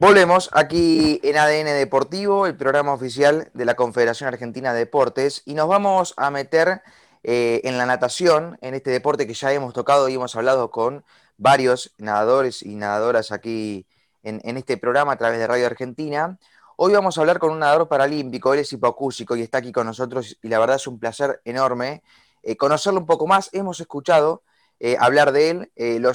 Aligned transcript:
Volvemos 0.00 0.48
aquí 0.54 1.20
en 1.22 1.36
ADN 1.36 1.76
Deportivo, 1.76 2.46
el 2.46 2.56
programa 2.56 2.94
oficial 2.94 3.50
de 3.52 3.66
la 3.66 3.74
Confederación 3.74 4.28
Argentina 4.28 4.72
de 4.72 4.78
Deportes, 4.78 5.42
y 5.44 5.52
nos 5.52 5.68
vamos 5.68 6.14
a 6.16 6.30
meter 6.30 6.80
eh, 7.22 7.60
en 7.64 7.76
la 7.76 7.84
natación, 7.84 8.56
en 8.62 8.72
este 8.72 8.90
deporte 8.90 9.26
que 9.26 9.34
ya 9.34 9.52
hemos 9.52 9.74
tocado 9.74 10.08
y 10.08 10.14
hemos 10.14 10.34
hablado 10.36 10.70
con 10.70 11.04
varios 11.36 11.92
nadadores 11.98 12.62
y 12.62 12.76
nadadoras 12.76 13.30
aquí 13.30 13.86
en, 14.22 14.56
este 14.56 14.78
programa 14.78 15.12
a 15.12 15.16
través 15.18 15.38
de 15.38 15.46
Radio 15.46 15.66
Argentina. 15.66 16.38
Hoy 16.78 16.94
vamos 16.94 17.18
a 17.18 17.20
hablar 17.20 17.38
con 17.38 17.50
un 17.50 17.58
nadador 17.58 17.86
paralímpico, 17.86 18.54
él 18.54 18.60
es 18.60 18.72
hipoacúsico 18.72 19.36
y 19.36 19.42
está 19.42 19.58
aquí 19.58 19.70
con 19.70 19.86
nosotros 19.86 20.38
y 20.40 20.48
la 20.48 20.58
verdad 20.60 20.76
es 20.76 20.86
un 20.86 20.98
placer 20.98 21.42
enorme 21.44 22.02
eh, 22.42 22.56
conocerlo 22.56 23.00
un 23.00 23.06
poco 23.06 23.26
más. 23.26 23.50
Hemos 23.52 23.80
escuchado 23.80 24.44
eh, 24.78 24.96
hablar 24.98 25.32
de 25.32 25.50
él, 25.50 25.72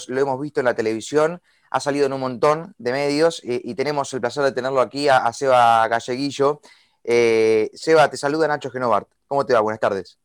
lo 0.08 0.20
hemos 0.20 0.42
visto 0.42 0.60
en 0.60 0.66
la 0.66 0.74
televisión, 0.74 1.40
ha 1.76 1.80
salido 1.82 2.06
en 2.06 2.14
un 2.14 2.22
montón 2.22 2.74
de 2.78 2.94
medios 2.94 3.42
y, 3.44 3.76
tenemos 3.76 4.14
el 4.14 4.22
placer 4.22 4.44
de 4.46 4.54
tenerlo 4.54 4.80
aquí 4.80 5.10
a, 5.10 5.32
Seba 5.34 5.86
Galleguillo. 5.90 6.62
Eh, 7.04 7.70
Seba, 7.74 8.10
te 8.10 8.16
saluda 8.16 8.48
Nacho 8.48 8.72
Genovart. 8.72 9.10
¿Cómo 9.28 9.46
te 9.46 9.54
va? 9.54 9.60
Buenas 9.60 9.82
tardes. 9.82 10.18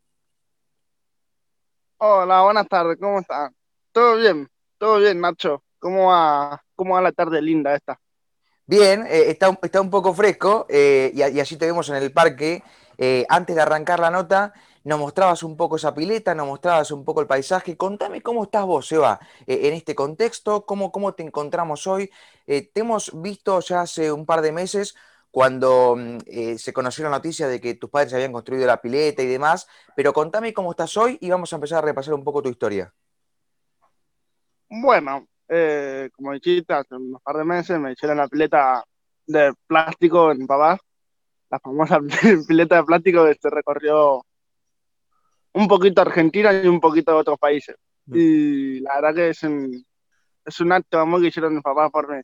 Hola, 1.98 2.42
buenas 2.42 2.68
tardes, 2.68 2.98
¿cómo 3.00 3.18
estás? 3.18 3.50
Todo 3.90 4.14
bien, 4.18 4.48
todo 4.78 4.98
bien, 5.00 5.20
Nacho. 5.20 5.64
¿Cómo 5.80 6.10
va, 6.10 6.62
cómo 6.76 6.94
va 6.94 7.00
la 7.00 7.10
tarde 7.10 7.42
linda 7.42 7.74
esta? 7.74 7.98
Bien, 8.64 9.04
eh, 9.08 9.30
está, 9.30 9.58
está, 9.60 9.80
un 9.80 9.90
poco 9.90 10.14
fresco 10.14 10.66
eh, 10.68 11.10
y, 11.12 11.18
y, 11.18 11.40
allí 11.40 11.56
te 11.56 11.66
vemos 11.66 11.88
en 11.88 11.96
el 11.96 12.12
parque. 12.12 12.62
antes 13.28 13.56
de 13.56 13.62
arrancar 13.62 13.98
la 13.98 14.12
nota, 14.12 14.54
nos 14.84 14.98
mostrabas 14.98 15.42
un 15.42 15.56
poco 15.56 15.76
esa 15.76 15.94
pileta, 15.94 16.34
nos 16.34 16.46
mostrabas 16.46 16.90
un 16.90 17.04
poco 17.04 17.20
el 17.20 17.26
paisaje. 17.26 17.76
Contame 17.76 18.22
cómo 18.22 18.44
estás 18.44 18.64
vos, 18.64 18.86
Seba, 18.86 19.20
eh, 19.46 19.68
en 19.68 19.74
este 19.74 19.94
contexto, 19.94 20.64
cómo, 20.64 20.90
cómo 20.90 21.14
te 21.14 21.22
encontramos 21.22 21.86
hoy. 21.86 22.10
Eh, 22.46 22.70
te 22.72 22.80
hemos 22.80 23.20
visto 23.20 23.60
ya 23.60 23.82
hace 23.82 24.10
un 24.10 24.24
par 24.24 24.40
de 24.40 24.52
meses 24.52 24.96
cuando 25.30 25.96
mm, 25.96 26.18
eh, 26.26 26.58
se 26.58 26.72
conoció 26.72 27.04
la 27.04 27.10
noticia 27.10 27.46
de 27.46 27.60
que 27.60 27.74
tus 27.74 27.90
padres 27.90 28.14
habían 28.14 28.32
construido 28.32 28.66
la 28.66 28.80
pileta 28.80 29.22
y 29.22 29.26
demás, 29.26 29.68
pero 29.94 30.12
contame 30.12 30.54
cómo 30.54 30.70
estás 30.70 30.96
hoy 30.96 31.18
y 31.20 31.30
vamos 31.30 31.52
a 31.52 31.56
empezar 31.56 31.78
a 31.78 31.86
repasar 31.86 32.14
un 32.14 32.24
poco 32.24 32.42
tu 32.42 32.48
historia. 32.48 32.92
Bueno, 34.68 35.26
como 36.16 36.32
dijiste, 36.32 36.72
hace 36.72 36.94
un 36.94 37.18
par 37.22 37.36
de 37.36 37.44
meses 37.44 37.78
me 37.78 37.92
hicieron 37.92 38.18
la 38.18 38.28
pileta 38.28 38.84
de 39.26 39.52
plástico 39.66 40.30
en 40.30 40.46
papá, 40.46 40.78
la 41.50 41.58
famosa 41.58 41.98
pileta 42.48 42.76
de 42.76 42.84
plástico 42.84 43.24
que 43.24 43.34
se 43.34 43.50
recorrió 43.50 44.24
un 45.52 45.68
poquito 45.68 46.00
Argentina 46.02 46.52
y 46.52 46.66
un 46.66 46.80
poquito 46.80 47.12
de 47.12 47.18
otros 47.18 47.38
países. 47.38 47.76
Y 48.06 48.80
la 48.80 48.96
verdad 48.96 49.14
que 49.14 49.28
es 49.30 49.42
un, 49.42 49.84
es 50.44 50.60
un 50.60 50.72
acto 50.72 50.96
de 50.96 51.02
amor 51.02 51.20
que 51.20 51.28
hicieron 51.28 51.54
mis 51.54 51.62
papás 51.62 51.90
por 51.90 52.08
mí. 52.14 52.20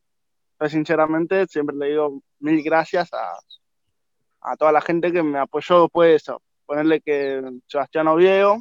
Pero 0.59 0.71
sinceramente 0.71 1.47
siempre 1.47 1.77
le 1.77 1.91
digo 1.91 2.23
mil 2.41 2.63
gracias 2.63 3.13
a, 3.13 3.39
a 4.41 4.57
toda 4.57 4.73
la 4.73 4.81
gente 4.81 5.13
que 5.13 5.23
me 5.23 5.39
apoyó 5.39 5.83
después 5.83 6.09
de 6.09 6.15
eso. 6.17 6.43
Ponerle 6.65 7.01
que 7.01 7.43
Sebastián 7.67 8.09
Oviedo, 8.09 8.61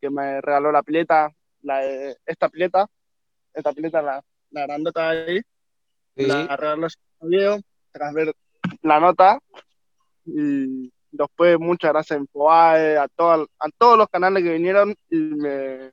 que 0.00 0.10
me 0.10 0.40
regaló 0.40 0.72
la 0.72 0.82
pileta, 0.82 1.30
la, 1.62 1.84
esta 2.26 2.48
pileta, 2.48 2.86
esta 3.52 3.72
pileta, 3.72 4.02
la, 4.02 4.22
la 4.50 4.66
grandota 4.66 5.10
ahí, 5.10 5.40
la 6.16 6.56
regaló 6.56 6.88
Sebastián 6.88 7.18
Oviedo, 7.20 7.58
tras 7.92 8.14
ver 8.14 8.34
la 8.82 9.00
nota, 9.00 9.38
y 10.24 10.92
Después, 11.16 11.60
muchas 11.60 11.92
gracias 11.92 12.18
a 12.18 12.20
Infobae, 12.20 12.98
a, 12.98 13.04
a 13.04 13.68
todos 13.78 13.96
los 13.96 14.08
canales 14.08 14.42
que 14.42 14.52
vinieron 14.52 14.96
y 15.08 15.16
me 15.16 15.92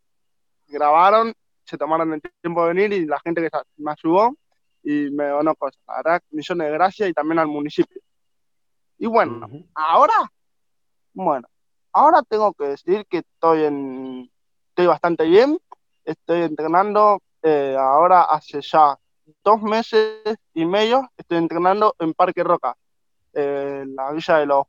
grabaron, 0.68 1.32
se 1.64 1.78
tomaron 1.78 2.14
el 2.14 2.22
tiempo 2.42 2.66
de 2.66 2.74
venir 2.74 2.94
y 2.94 3.06
la 3.06 3.20
gente 3.20 3.42
que 3.42 3.50
me 3.78 3.92
ayudó 3.92 4.36
y 4.82 5.12
me 5.12 5.26
donó 5.26 5.54
cosas. 5.56 5.80
La 5.88 5.98
verdad, 5.98 6.24
millones 6.32 6.68
de 6.68 6.74
gracias 6.74 7.10
y 7.10 7.14
también 7.14 7.38
al 7.38 7.48
municipio. 7.50 8.02
Y 8.98 9.06
bueno, 9.06 9.48
ahora, 9.76 10.32
bueno, 11.14 11.48
ahora 11.94 12.24
tengo 12.28 12.52
que 12.54 12.70
decir 12.70 13.06
que 13.08 13.20
estoy 13.20 13.66
en, 13.66 14.32
estoy 14.70 14.88
bastante 14.88 15.26
bien, 15.26 15.60
estoy 16.04 16.42
entrenando 16.42 17.22
eh, 17.44 17.76
ahora 17.78 18.24
hace 18.24 18.60
ya 18.62 18.98
dos 19.44 19.62
meses 19.62 20.20
y 20.56 20.66
medio, 20.66 21.08
estoy 21.16 21.38
entrenando 21.38 21.96
en 22.00 22.12
Parque 22.16 22.44
Roca, 22.44 22.76
en 23.34 23.96
la 23.96 24.12
Villa 24.14 24.38
de 24.38 24.46
los 24.48 24.66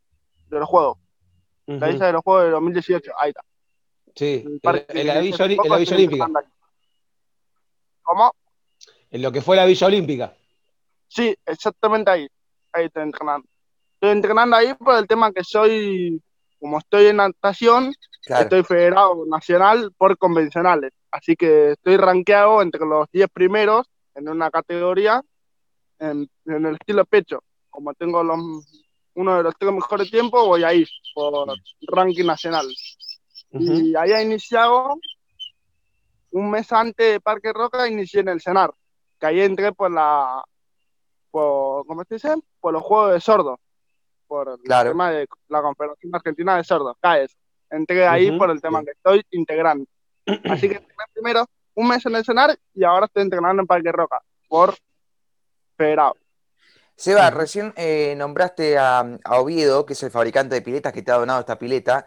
de 0.56 0.60
los 0.60 0.68
Juegos. 0.68 0.98
La 1.66 1.88
Villa 1.88 2.06
de 2.06 2.12
los 2.12 2.22
Juegos 2.22 2.44
de 2.44 2.50
2018, 2.50 3.12
ahí 3.18 3.30
está. 3.30 3.42
Sí, 4.14 4.44
en, 4.44 5.06
la, 5.06 5.20
Villa, 5.20 5.44
Olímpica. 5.44 6.28
¿Cómo? 8.02 8.34
En 9.10 9.22
lo 9.22 9.32
que 9.32 9.40
fue 9.40 9.56
la 9.56 9.64
Villa 9.64 9.86
Olímpica. 9.86 10.34
Sí, 11.08 11.34
exactamente 11.46 12.10
ahí. 12.10 12.28
Ahí 12.72 12.86
estoy 12.86 13.04
entrenando. 13.04 13.46
Estoy 13.94 14.10
entrenando 14.10 14.56
ahí 14.56 14.74
por 14.74 14.96
el 14.96 15.06
tema 15.06 15.32
que 15.32 15.44
soy, 15.44 16.20
como 16.58 16.78
estoy 16.78 17.06
en 17.06 17.16
natación, 17.16 17.94
estoy 18.26 18.62
federado 18.64 19.24
nacional 19.26 19.92
por 19.96 20.18
convencionales. 20.18 20.92
Así 21.10 21.36
que 21.36 21.72
estoy 21.72 21.96
rankeado 21.96 22.60
entre 22.60 22.84
los 22.84 23.06
10 23.12 23.28
primeros 23.32 23.86
en 24.14 24.28
una 24.28 24.50
categoría 24.50 25.22
en, 25.98 26.28
en 26.46 26.66
el 26.66 26.74
estilo 26.74 27.04
pecho. 27.04 27.42
Como 27.70 27.94
tengo 27.94 28.22
los 28.22 28.38
uno 29.14 29.36
de 29.36 29.42
los 29.42 29.54
tres 29.58 29.72
mejores 29.72 30.10
tiempos, 30.10 30.46
voy 30.46 30.64
a 30.64 30.72
ir 30.72 30.88
por 31.14 31.54
ranking 31.88 32.24
nacional. 32.24 32.66
Y 33.50 33.94
ahí 33.96 34.12
ha 34.12 34.22
iniciado, 34.22 34.98
un 36.30 36.50
mes 36.50 36.72
antes 36.72 37.12
de 37.12 37.20
Parque 37.20 37.52
Roca, 37.52 37.88
inicié 37.88 38.20
en 38.20 38.28
el 38.28 38.40
CENAR, 38.40 38.72
que 39.20 39.26
ahí 39.26 39.40
entré 39.40 39.72
por 39.72 39.90
la, 39.90 40.42
por, 41.30 41.86
¿cómo 41.86 42.04
se 42.04 42.14
dice? 42.14 42.34
Por 42.60 42.72
los 42.72 42.82
Juegos 42.82 43.12
de 43.12 43.20
Sordos, 43.20 43.58
por 44.26 44.48
el 44.48 44.62
tema 44.62 45.10
de 45.10 45.28
la 45.48 45.60
Confederación 45.60 46.14
Argentina 46.14 46.56
de 46.56 46.64
Sordos, 46.64 46.96
CAES. 47.00 47.36
Entré 47.70 48.06
ahí 48.06 48.36
por 48.36 48.50
el 48.50 48.60
tema 48.60 48.82
que 48.82 48.90
estoy 48.90 49.22
integrando. 49.30 49.86
Así 50.44 50.68
que 50.68 50.80
primero 51.14 51.46
un 51.74 51.88
mes 51.88 52.04
en 52.06 52.16
el 52.16 52.24
CENAR 52.24 52.58
y 52.74 52.84
ahora 52.84 53.06
estoy 53.06 53.22
entrenando 53.22 53.62
en 53.62 53.66
Parque 53.66 53.92
Roca, 53.92 54.22
por 54.48 54.74
federado. 55.76 56.16
Seba, 57.02 57.30
recién 57.30 57.74
eh, 57.76 58.14
nombraste 58.16 58.78
a, 58.78 59.18
Oviedo, 59.30 59.84
que 59.84 59.94
es 59.94 60.02
el 60.04 60.12
fabricante 60.12 60.54
de 60.54 60.62
piletas 60.62 60.92
que 60.92 61.02
te 61.02 61.10
ha 61.10 61.16
donado 61.16 61.40
esta 61.40 61.58
pileta. 61.58 62.06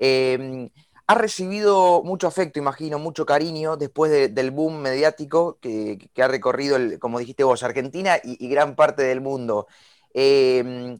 Em, 0.00 0.68
ha 1.06 1.14
recibido 1.14 2.02
mucho 2.02 2.26
afecto, 2.26 2.58
imagino, 2.58 2.98
mucho 2.98 3.24
cariño 3.24 3.76
después 3.76 4.34
del 4.34 4.50
boom 4.50 4.78
mediático 4.80 5.58
que, 5.60 6.10
ha 6.20 6.26
recorrido, 6.26 6.76
como 6.98 7.20
dijiste 7.20 7.44
vos, 7.44 7.62
Argentina 7.62 8.16
y, 8.22 8.48
gran 8.48 8.74
parte 8.74 9.04
del 9.04 9.20
mundo. 9.20 9.68
Em, 10.12 10.98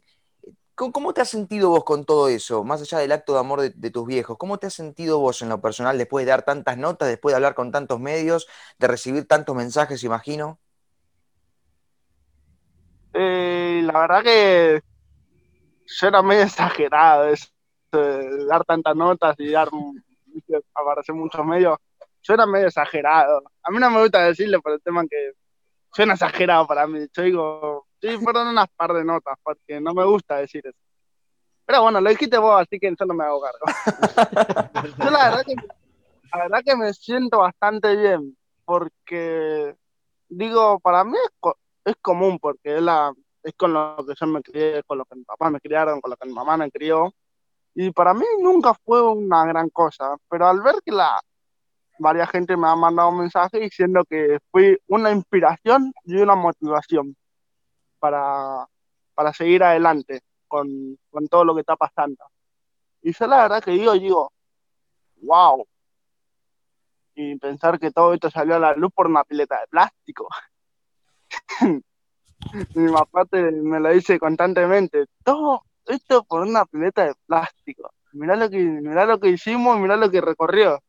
¿cómo, 0.75 1.13
te 1.13 1.21
has 1.21 1.29
sentido 1.29 1.69
vos 1.69 1.83
con 1.83 2.05
todo 2.05 2.29
eso? 2.29 2.63
Más 2.63 2.81
allá 2.81 2.99
del 2.99 3.11
acto 3.11 3.33
de 3.33 3.39
amor 3.39 3.61
de, 3.61 3.71
de, 3.71 3.91
tus 3.91 4.07
viejos, 4.07 4.37
¿cómo 4.37 4.57
te 4.57 4.67
has 4.67 4.73
sentido 4.73 5.19
vos 5.19 5.41
en 5.41 5.49
lo 5.49 5.61
personal 5.61 5.97
después 5.97 6.25
de 6.25 6.31
dar 6.31 6.43
tantas 6.45 6.77
notas, 6.77 7.09
después 7.09 7.33
de 7.33 7.37
hablar 7.37 7.55
con 7.55 7.71
tantos 7.71 7.99
medios, 7.99 8.47
de 8.79 8.87
recibir 8.87 9.27
tantos 9.27 9.55
mensajes, 9.55 10.03
imagino? 10.05 10.59
Eh, 13.13 13.81
la 13.85 13.99
verdad 13.99 14.23
que 14.23 14.81
era 16.01 16.21
medio 16.21 16.43
exagerado 16.43 17.27
eso, 17.27 17.47
de 17.91 18.45
dar 18.45 18.63
tantas 18.65 18.95
notas 18.95 19.35
y 19.39 19.51
dar 19.51 19.69
aparecer 20.73 21.15
muchos 21.15 21.45
medios. 21.45 21.77
Era 22.27 22.45
medio 22.45 22.67
exagerado. 22.67 23.43
A 23.61 23.71
mí 23.71 23.79
no 23.79 23.89
me 23.89 24.01
gusta 24.01 24.23
decirle 24.23 24.59
por 24.59 24.71
el 24.71 24.81
tema 24.81 25.03
que 25.03 25.33
suena 25.91 26.13
exagerado 26.13 26.65
para 26.65 26.87
mí. 26.87 27.05
Yo 27.13 27.23
digo, 27.23 27.87
sí, 28.01 28.17
fueron 28.17 28.47
unas 28.47 28.67
par 28.75 28.93
de 28.93 29.03
notas, 29.03 29.37
porque 29.43 29.79
no 29.81 29.93
me 29.93 30.05
gusta 30.05 30.37
decir 30.37 30.65
eso. 30.65 30.77
Pero 31.65 31.83
bueno, 31.83 32.01
lo 32.01 32.09
dijiste 32.09 32.37
vos, 32.37 32.61
así 32.61 32.79
que 32.79 32.93
yo 32.97 33.05
no 33.05 33.13
me 33.13 33.23
hago 33.23 33.41
cargo. 33.41 33.65
yo 34.97 35.09
la 35.09 35.29
verdad, 35.29 35.43
que, 35.45 35.55
la 36.33 36.43
verdad 36.43 36.61
que 36.65 36.75
me 36.75 36.93
siento 36.93 37.39
bastante 37.39 37.95
bien, 37.95 38.37
porque 38.65 39.75
digo, 40.29 40.79
para 40.79 41.03
mí 41.03 41.13
es, 41.13 41.53
es 41.85 41.95
común 42.01 42.39
porque 42.39 42.77
es, 42.77 42.81
la, 42.81 43.13
es 43.43 43.53
con 43.55 43.73
lo 43.73 43.97
que 44.07 44.13
yo 44.19 44.27
me 44.27 44.41
crié, 44.41 44.83
con 44.83 44.97
lo 44.97 45.05
que 45.05 45.15
mi 45.15 45.23
papá 45.23 45.49
me 45.49 45.59
criaron, 45.59 46.01
con 46.01 46.11
lo 46.11 46.17
que 46.17 46.27
mi 46.27 46.33
mamá 46.33 46.57
me 46.57 46.71
crió. 46.71 47.13
Y 47.75 47.91
para 47.91 48.13
mí 48.13 48.25
nunca 48.39 48.73
fue 48.85 49.01
una 49.01 49.45
gran 49.45 49.69
cosa, 49.69 50.15
pero 50.29 50.47
al 50.47 50.61
ver 50.61 50.75
que 50.85 50.91
la 50.91 51.19
varias 51.99 52.29
gente 52.29 52.57
me 52.57 52.67
ha 52.67 52.75
mandado 52.75 53.09
un 53.09 53.19
mensaje 53.19 53.59
diciendo 53.59 54.03
que 54.05 54.39
fui 54.51 54.77
una 54.87 55.11
inspiración 55.11 55.93
y 56.03 56.17
una 56.17 56.35
motivación 56.35 57.15
para, 57.99 58.67
para 59.13 59.33
seguir 59.33 59.63
adelante 59.63 60.21
con, 60.47 60.97
con 61.09 61.27
todo 61.27 61.45
lo 61.45 61.53
que 61.55 61.61
está 61.61 61.75
pasando. 61.75 62.23
Y 63.01 63.13
yo 63.13 63.27
la 63.27 63.43
verdad 63.43 63.63
que 63.63 63.71
digo, 63.71 63.93
digo, 63.93 64.31
wow. 65.21 65.65
Y 67.15 67.37
pensar 67.37 67.79
que 67.79 67.91
todo 67.91 68.13
esto 68.13 68.29
salió 68.29 68.55
a 68.55 68.59
la 68.59 68.73
luz 68.73 68.91
por 68.93 69.07
una 69.07 69.23
pileta 69.23 69.59
de 69.59 69.67
plástico. 69.67 70.27
Mi 72.75 72.91
papá 72.91 73.25
me 73.31 73.79
lo 73.79 73.89
dice 73.89 74.19
constantemente, 74.19 75.05
todo 75.23 75.63
esto 75.85 76.23
por 76.23 76.41
una 76.41 76.65
pileta 76.65 77.05
de 77.05 77.13
plástico. 77.25 77.91
Mirá 78.11 78.35
lo 78.35 78.49
que, 78.49 78.57
mirá 78.57 79.05
lo 79.05 79.19
que 79.19 79.29
hicimos, 79.29 79.79
mirá 79.79 79.95
lo 79.95 80.11
que 80.11 80.21
recorrió. 80.21 80.79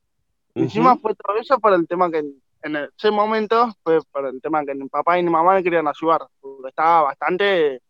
Encima 0.55 0.97
fue 0.97 1.15
todo 1.15 1.37
eso 1.37 1.59
por 1.59 1.73
el 1.73 1.87
tema 1.87 2.11
que 2.11 2.19
en 2.19 2.77
ese 2.77 3.11
momento 3.11 3.73
fue 3.83 3.99
por 4.11 4.27
el 4.27 4.41
tema 4.41 4.65
que 4.65 4.75
mi 4.75 4.89
papá 4.89 5.19
y 5.19 5.23
mi 5.23 5.31
mamá 5.31 5.55
me 5.55 5.63
querían 5.63 5.87
ayudar, 5.87 6.27
porque 6.41 6.69
estaba 6.69 7.03
bastante 7.03 7.81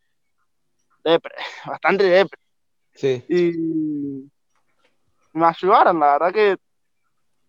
depre, 1.03 1.35
bastante 1.67 2.05
depre. 2.05 2.41
Sí. 2.93 3.25
Y 3.29 4.31
me 5.33 5.47
ayudaron, 5.47 6.01
la 6.01 6.13
verdad 6.19 6.33
que 6.33 6.57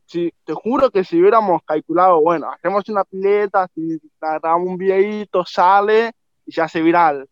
si, 0.06 0.34
te 0.44 0.54
juro 0.54 0.92
que 0.92 1.04
si 1.04 1.20
hubiéramos 1.20 1.62
calculado, 1.64 2.22
bueno, 2.22 2.52
hacemos 2.52 2.88
una 2.90 3.04
pileta, 3.04 3.68
si 3.74 4.00
grabamos 4.20 4.68
un 4.68 4.78
videito, 4.78 5.44
sale 5.46 6.12
y 6.46 6.52
se 6.52 6.62
hace 6.62 6.82
viral. 6.82 7.28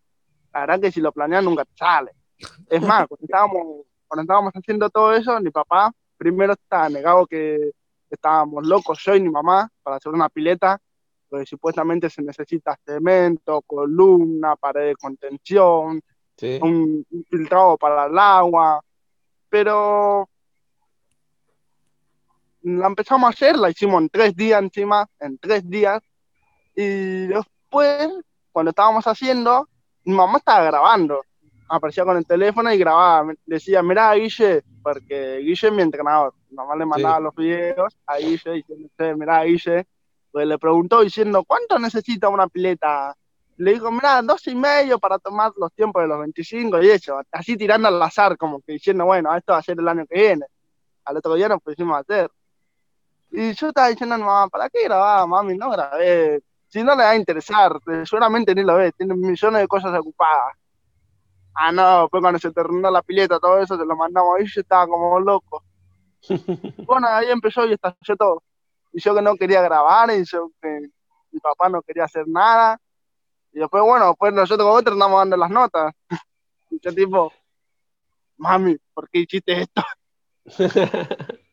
La 0.52 0.60
verdad 0.60 0.80
que 0.80 0.92
si 0.92 1.00
lo 1.00 1.12
planean 1.12 1.44
nunca 1.44 1.64
te 1.64 1.76
sale. 1.76 2.12
Es 2.68 2.82
más, 2.82 3.06
cuando 3.08 3.24
estábamos, 3.24 3.86
cuando 4.06 4.22
estábamos 4.22 4.52
haciendo 4.54 4.90
todo 4.90 5.14
eso, 5.14 5.40
mi 5.40 5.50
papá 5.50 5.92
primero 6.16 6.52
estaba 6.54 6.88
negado 6.88 7.26
que 7.26 7.72
estábamos 8.10 8.66
locos, 8.66 9.00
yo 9.04 9.14
y 9.14 9.20
mi 9.20 9.30
mamá, 9.30 9.68
para 9.82 9.96
hacer 9.96 10.12
una 10.12 10.28
pileta, 10.28 10.80
porque 11.28 11.46
supuestamente 11.46 12.08
se 12.08 12.22
necesita 12.22 12.78
cemento, 12.84 13.62
columna, 13.62 14.56
pared 14.56 14.88
de 14.88 14.96
contención, 14.96 16.00
un, 16.62 17.06
un 17.10 17.24
filtrado 17.28 17.76
para 17.76 18.06
el 18.06 18.18
agua, 18.18 18.80
pero 19.48 20.28
la 22.64 22.86
empezamos 22.86 23.26
a 23.26 23.30
hacer, 23.30 23.56
la 23.56 23.70
hicimos 23.70 24.00
en 24.00 24.08
tres 24.08 24.34
días 24.34 24.60
encima, 24.60 25.06
en 25.20 25.38
tres 25.38 25.68
días, 25.68 26.00
y 26.74 27.26
después, 27.26 28.08
cuando 28.50 28.70
estábamos 28.70 29.06
haciendo, 29.06 29.68
mi 30.04 30.14
mamá 30.14 30.38
estaba 30.38 30.64
grabando, 30.64 31.22
aparecía 31.68 32.04
con 32.04 32.16
el 32.16 32.26
teléfono 32.26 32.72
y 32.72 32.78
grababa, 32.78 33.32
decía, 33.44 33.82
mira 33.82 34.14
Guille, 34.14 34.62
porque 34.82 35.38
Guille 35.38 35.68
es 35.68 35.72
mi 35.72 35.82
entrenador, 35.82 36.34
mi 36.48 36.56
mamá 36.56 36.74
le 36.74 36.86
mandaba 36.86 37.20
los 37.20 37.34
videos 37.34 37.96
a 38.06 38.16
Guille 38.16 38.52
diciendo, 38.52 39.16
mira 39.18 39.44
Guille, 39.44 39.86
pues 40.32 40.46
le 40.46 40.58
preguntó 40.58 41.02
diciendo, 41.02 41.44
¿cuánto 41.44 41.78
necesita 41.78 42.28
una 42.28 42.48
pileta? 42.48 43.14
Le 43.56 43.74
dijo, 43.74 43.90
mira, 43.90 44.20
dos 44.22 44.46
y 44.48 44.54
medio 44.54 44.98
para 44.98 45.18
tomar 45.18 45.52
los 45.56 45.72
tiempos 45.74 46.02
de 46.02 46.08
los 46.08 46.18
25 46.18 46.82
y 46.82 46.90
eso, 46.90 47.20
así 47.30 47.56
tirando 47.56 47.88
al 47.88 48.02
azar, 48.02 48.36
como 48.36 48.60
que 48.62 48.72
diciendo, 48.72 49.04
bueno, 49.04 49.34
esto 49.36 49.52
va 49.52 49.58
a 49.58 49.62
ser 49.62 49.78
el 49.78 49.86
año 49.86 50.06
que 50.06 50.18
viene. 50.18 50.46
Al 51.04 51.18
otro 51.18 51.34
día 51.34 51.48
nos 51.48 51.62
pusimos 51.62 51.96
a 51.96 52.00
hacer. 52.00 52.30
Y 53.36 53.52
yo 53.54 53.68
estaba 53.68 53.88
diciendo 53.88 54.16
mamá, 54.16 54.48
¿para 54.48 54.70
qué 54.70 54.84
grababa, 54.84 55.26
mami? 55.26 55.56
No 55.56 55.68
grabé. 55.70 56.40
Si 56.68 56.84
no 56.84 56.94
le 56.94 57.02
va 57.02 57.10
a 57.10 57.16
interesar, 57.16 57.80
seguramente 58.04 58.54
ni 58.54 58.62
lo 58.62 58.76
ve, 58.76 58.92
tiene 58.92 59.14
millones 59.14 59.60
de 59.60 59.66
cosas 59.66 59.92
ocupadas. 59.98 60.54
Ah, 61.52 61.72
no, 61.72 62.08
pues 62.08 62.20
cuando 62.20 62.38
se 62.38 62.52
terminó 62.52 62.92
la 62.92 63.02
pileta, 63.02 63.40
todo 63.40 63.58
eso, 63.58 63.76
se 63.76 63.84
lo 63.84 63.96
mandamos 63.96 64.38
ahí, 64.38 64.46
yo 64.46 64.60
estaba 64.60 64.86
como 64.86 65.18
loco. 65.18 65.64
bueno, 66.86 67.08
ahí 67.08 67.28
empezó 67.28 67.66
y 67.66 67.72
estalló 67.72 68.16
todo. 68.16 68.42
Y 68.92 69.00
yo 69.00 69.12
que 69.16 69.22
no 69.22 69.34
quería 69.34 69.62
grabar, 69.62 70.12
y 70.12 70.24
yo 70.24 70.50
que 70.62 70.88
mi 71.32 71.40
papá 71.40 71.68
no 71.68 71.82
quería 71.82 72.04
hacer 72.04 72.28
nada. 72.28 72.78
Y 73.52 73.58
después, 73.58 73.82
bueno, 73.82 74.06
después 74.10 74.32
nosotros 74.32 74.68
con 74.68 74.78
otros 74.78 74.92
andamos 74.92 75.18
dando 75.18 75.36
las 75.36 75.50
notas. 75.50 75.92
y 76.70 76.78
yo 76.80 76.94
tipo, 76.94 77.32
mami, 78.36 78.76
¿por 78.94 79.10
qué 79.10 79.18
hiciste 79.18 79.62
esto? 79.62 79.82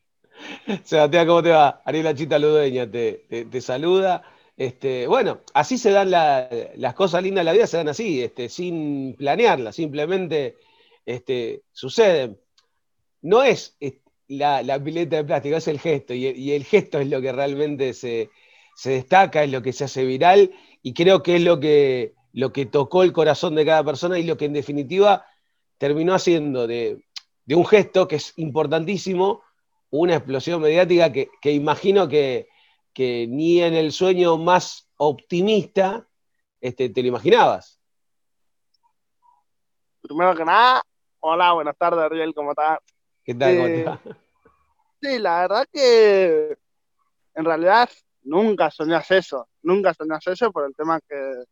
Sebastián, 0.84 1.26
¿cómo 1.26 1.42
te 1.42 1.50
va? 1.50 1.82
Ariela 1.84 2.14
Chita 2.14 2.38
Ludueña 2.38 2.90
te, 2.90 3.60
saluda. 3.60 4.22
Este, 4.56 5.06
bueno, 5.06 5.40
así 5.54 5.78
se 5.78 5.90
dan 5.90 6.10
las 6.10 6.94
cosas 6.94 7.22
lindas 7.22 7.42
de 7.42 7.44
la 7.44 7.52
vida, 7.52 7.66
se 7.66 7.78
dan 7.78 7.88
así, 7.88 8.22
este, 8.22 8.48
sin 8.48 9.14
planearlas, 9.14 9.76
simplemente 9.76 10.56
este, 11.06 11.62
suceden. 11.72 12.38
No 13.22 13.42
es 13.42 13.76
la, 14.28 14.80
pileta 14.82 15.16
de 15.16 15.24
plástico, 15.24 15.56
es 15.56 15.68
el 15.68 15.80
gesto, 15.80 16.14
y 16.14 16.52
el, 16.52 16.64
gesto 16.64 16.98
es 16.98 17.08
lo 17.08 17.20
que 17.20 17.32
realmente 17.32 17.94
se, 17.94 18.30
destaca, 18.84 19.44
es 19.44 19.50
lo 19.50 19.62
que 19.62 19.72
se 19.72 19.84
hace 19.84 20.04
viral, 20.04 20.52
y 20.82 20.92
creo 20.92 21.22
que 21.22 21.36
es 21.36 21.42
lo 21.42 21.60
que, 21.60 22.14
tocó 22.70 23.02
el 23.02 23.12
corazón 23.12 23.54
de 23.54 23.64
cada 23.64 23.84
persona 23.84 24.18
y 24.18 24.24
lo 24.24 24.36
que 24.36 24.46
en 24.46 24.52
definitiva 24.52 25.24
terminó 25.78 26.14
haciendo 26.14 26.66
de 26.66 27.02
un 27.48 27.66
gesto 27.66 28.06
que 28.06 28.16
es 28.16 28.34
importantísimo 28.36 29.42
una 29.92 30.16
explosión 30.16 30.60
mediática 30.62 31.12
que, 31.12 31.52
imagino 31.52 32.08
que, 32.08 32.48
ni 32.96 33.60
en 33.60 33.74
el 33.74 33.92
sueño 33.92 34.38
más 34.38 34.88
optimista 34.96 36.08
este, 36.60 36.88
te 36.88 37.02
lo 37.02 37.08
imaginabas. 37.08 37.78
Primero 40.00 40.34
que 40.34 40.44
nada, 40.44 40.82
hola, 41.20 41.52
buenas 41.52 41.76
tardes, 41.76 42.00
Ariel, 42.00 42.34
¿cómo 42.34 42.52
estás? 42.52 42.78
¿Qué 43.22 43.34
tal? 43.34 43.50
Eh, 43.50 43.84
sí, 45.00 45.18
la 45.18 45.42
verdad 45.42 45.66
que 45.70 46.56
en 47.34 47.44
realidad 47.44 47.90
nunca 48.22 48.70
soñás 48.70 49.10
eso, 49.10 49.48
nunca 49.62 49.92
soñás 49.92 50.26
eso 50.26 50.50
por 50.52 50.64
el 50.64 50.74
tema 50.74 51.00
que 51.00 51.44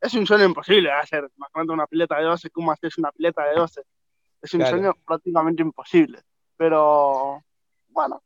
es 0.00 0.14
un 0.14 0.26
sueño 0.26 0.46
imposible 0.46 0.90
hacer. 0.90 1.30
Imagínate 1.36 1.72
una 1.72 1.86
pileta 1.86 2.18
de 2.18 2.24
12, 2.24 2.50
¿cómo 2.50 2.72
haces 2.72 2.98
una 2.98 3.12
pileta 3.12 3.44
de 3.44 3.54
12? 3.54 3.82
Es 4.42 4.54
un 4.54 4.66
sueño 4.66 4.94
prácticamente 5.06 5.62
imposible. 5.62 6.22
Pero 6.58 7.42
bueno, 7.88 8.22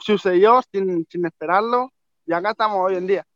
sucedió 0.00 0.60
sin, 0.72 1.06
sin 1.08 1.24
esperarlo 1.26 1.92
y 2.26 2.32
acá 2.32 2.50
estamos 2.50 2.78
hoy 2.80 2.96
en 2.96 3.06
día. 3.06 3.26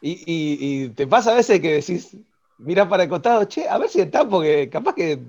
Y, 0.00 0.24
y, 0.26 0.88
te 0.90 1.06
pasa 1.06 1.32
a 1.32 1.34
veces 1.34 1.60
que 1.60 1.74
decís, 1.74 2.16
miras 2.58 2.88
para 2.88 3.02
el 3.02 3.08
costado, 3.08 3.44
che, 3.44 3.68
a 3.68 3.76
ver 3.78 3.88
si 3.88 4.00
está, 4.00 4.26
porque 4.28 4.70
capaz 4.70 4.94
que 4.94 5.20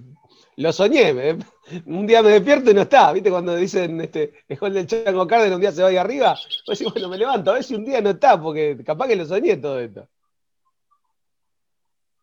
lo 0.57 0.71
soñé. 0.71 1.37
un 1.85 2.05
día 2.05 2.21
me 2.21 2.29
despierto 2.29 2.71
y 2.71 2.73
no 2.73 2.81
está. 2.81 3.11
¿Viste 3.11 3.31
cuando 3.31 3.55
dicen 3.55 3.99
este, 4.01 4.33
el 4.47 4.73
del 4.73 4.87
Chango 4.87 5.27
Cárdenas 5.27 5.55
un 5.55 5.61
día 5.61 5.71
se 5.71 5.81
va 5.81 5.89
ahí 5.89 5.97
arriba? 5.97 6.37
Pues 6.65 6.77
sí, 6.77 6.85
bueno, 6.85 7.09
me 7.09 7.17
levanto, 7.17 7.51
a 7.51 7.55
ver 7.55 7.63
si 7.63 7.75
un 7.75 7.85
día 7.85 8.01
no 8.01 8.11
está, 8.11 8.39
porque 8.41 8.77
capaz 8.85 9.07
que 9.07 9.15
lo 9.15 9.25
soñé 9.25 9.57
todo 9.57 9.79
esto. 9.79 10.07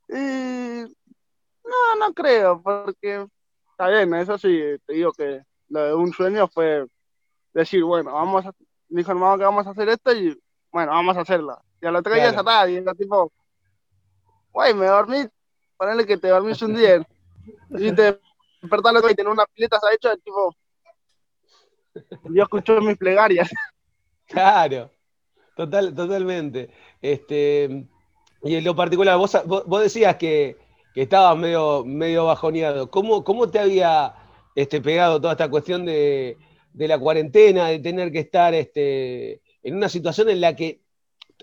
no, 0.09 1.97
no 1.99 2.15
creo, 2.15 2.63
porque 2.63 3.27
está 3.71 3.89
bien, 3.89 4.15
eso 4.15 4.37
sí, 4.39 4.61
te 4.87 4.93
digo 4.93 5.13
que 5.13 5.43
lo 5.73 5.85
de 5.87 5.95
un 5.95 6.13
sueño 6.13 6.49
fue 6.49 6.87
decir, 7.55 7.83
bueno, 7.83 8.13
vamos 8.13 8.45
a, 8.45 8.53
dijo 8.89 9.11
hermano 9.11 9.39
que 9.39 9.45
vamos 9.45 9.67
a 9.67 9.71
hacer 9.71 9.89
esto 9.89 10.15
y 10.15 10.39
bueno, 10.71 10.93
vamos 10.93 11.17
a 11.17 11.23
hacerlo. 11.23 11.59
Y 11.81 11.87
al 11.87 11.97
otro 11.97 12.15
día 12.15 12.33
claro. 12.35 12.71
y 12.71 12.77
era 12.77 12.95
tipo, 12.95 13.33
güey, 14.53 14.75
me 14.75 14.87
dormí, 14.87 15.27
ponele 15.79 16.07
que 16.07 16.19
te 16.19 16.29
dormís 16.29 16.61
un 16.61 16.75
día 16.75 17.07
y 17.71 17.93
te 17.93 18.21
despertás 18.61 19.11
y 19.11 19.15
tenés 19.15 19.33
una 19.33 19.47
pileta 19.47 19.79
ha 19.83 19.95
hecho, 19.95 20.15
tipo, 20.19 20.55
Dios 22.25 22.45
escuchó 22.45 22.81
mis 22.81 22.99
plegarias. 22.99 23.51
Claro, 24.27 24.91
total, 25.57 25.95
totalmente. 25.95 26.71
Este, 27.01 27.87
y 28.43 28.55
en 28.55 28.65
lo 28.65 28.75
particular, 28.77 29.19
vos, 29.19 29.37
vos, 29.47 29.83
decías 29.83 30.17
que, 30.17 30.57
que 30.95 31.03
estabas 31.03 31.37
medio, 31.37 31.85
medio 31.85 32.27
bajoneado. 32.27 32.91
¿Cómo, 32.91 33.25
¿Cómo 33.25 33.51
te 33.51 33.59
había 33.59 34.22
este, 34.55 34.81
pegado 34.81 35.21
toda 35.21 35.33
esta 35.33 35.51
cuestión 35.51 35.85
de, 35.85 36.37
la 36.75 36.99
cuarentena, 36.99 37.69
de 37.69 37.79
tener 37.79 38.13
que 38.13 38.21
estar 38.21 38.55
este, 38.55 39.41
en 39.63 39.77
una 39.77 39.89
situación 39.89 40.29
en 40.31 40.41
la 40.41 40.55
que 40.55 40.81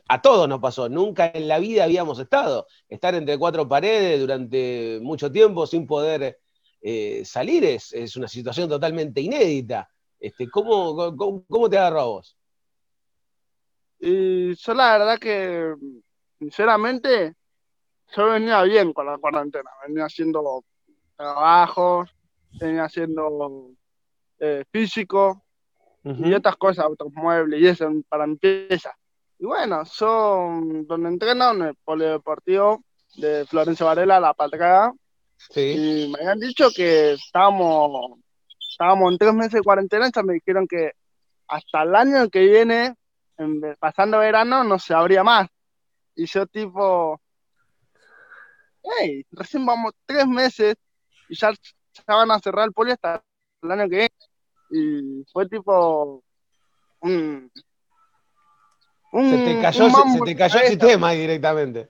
a 0.08 0.22
todos 0.22 0.48
nos 0.50 0.60
pasó, 0.60 0.90
nunca 0.90 1.32
en 1.34 1.48
la 1.48 1.60
vida 1.60 1.84
habíamos 1.84 2.20
estado, 2.20 2.68
estar 2.88 3.14
entre 3.14 3.38
cuatro 3.38 3.68
paredes 3.68 4.20
durante 4.20 5.00
mucho 5.02 5.32
tiempo 5.32 5.68
sin 5.68 5.86
poder 5.86 6.40
eh, 6.82 7.24
salir 7.26 7.66
es, 7.66 8.16
una 8.16 8.28
situación 8.28 8.70
totalmente 8.70 9.22
inédita. 9.22 9.90
Este, 10.20 10.50
¿cómo, 10.50 11.16
cómo, 11.16 11.70
te 11.70 11.78
agarró 11.78 12.00
a 12.00 12.06
vos? 12.06 12.38
Y 14.00 14.56
yo 14.56 14.74
la 14.74 14.98
verdad 14.98 15.20
que, 15.20 15.76
sinceramente, 16.40 17.36
yo 18.16 18.30
venía 18.30 18.62
bien 18.64 18.94
con 18.94 19.06
la 19.06 19.18
cuarentena, 19.18 19.70
venía 19.88 20.06
haciendo 20.06 20.64
trabajos, 21.16 22.10
venía 22.60 22.86
haciendo 22.86 23.72
eh, 24.40 24.64
físico 24.72 25.44
y 26.04 26.34
otras 26.34 26.56
cosas, 26.56 26.86
automóviles 26.86 27.62
y 27.62 27.68
eso 27.68 27.92
para 28.08 28.26
mi 28.26 28.38
pieza. 28.38 28.96
Y 29.38 29.46
bueno, 29.46 29.86
son 29.86 30.88
donde 30.88 31.10
entreno 31.10 31.52
en 31.52 31.62
el 31.64 31.76
polideportivo 31.84 32.84
de 33.16 33.46
Florencio 33.46 33.86
Varela, 33.86 34.20
La 34.20 34.34
Patrada. 34.34 34.94
Y 35.56 36.12
me 36.12 36.20
habían 36.20 36.40
dicho 36.40 36.70
que 36.76 37.14
estábamos, 37.14 38.20
estábamos 38.72 39.12
en 39.12 39.18
tres 39.18 39.34
meses 39.34 39.54
de 39.54 39.62
cuarentena 39.62 40.08
y 40.08 40.24
me 40.24 40.34
dijeron 40.34 40.68
que 40.68 40.92
hasta 41.48 41.84
el 41.84 41.96
año 41.96 42.30
que 42.30 42.42
viene, 42.42 42.96
pasando 43.80 44.20
verano, 44.20 44.64
no 44.64 44.80
se 44.80 44.94
abría 44.94 45.24
más. 45.24 45.48
Y 46.16 46.26
yo 46.26 46.46
tipo, 46.48 47.22
hey, 48.84 49.24
recién 49.32 49.66
vamos 49.66 49.94
tres 50.06 50.28
meses 50.28 50.76
y 51.30 51.36
ya 51.36 51.54
ya 52.08 52.16
van 52.16 52.32
a 52.32 52.40
cerrar 52.40 52.66
el 52.66 52.74
poli 52.74 52.92
hasta 52.92 53.24
el 53.62 53.72
año 53.72 53.90
que 53.90 53.96
viene. 53.96 54.10
Y 54.72 55.24
fue 55.32 55.48
tipo 55.48 56.24
un, 57.02 57.52
se 59.12 59.38
te 59.38 59.62
cayó, 59.62 59.90
se, 59.90 60.20
te 60.24 60.36
cayó 60.36 60.60
el 60.60 60.68
sistema 60.68 61.12
directamente. 61.12 61.90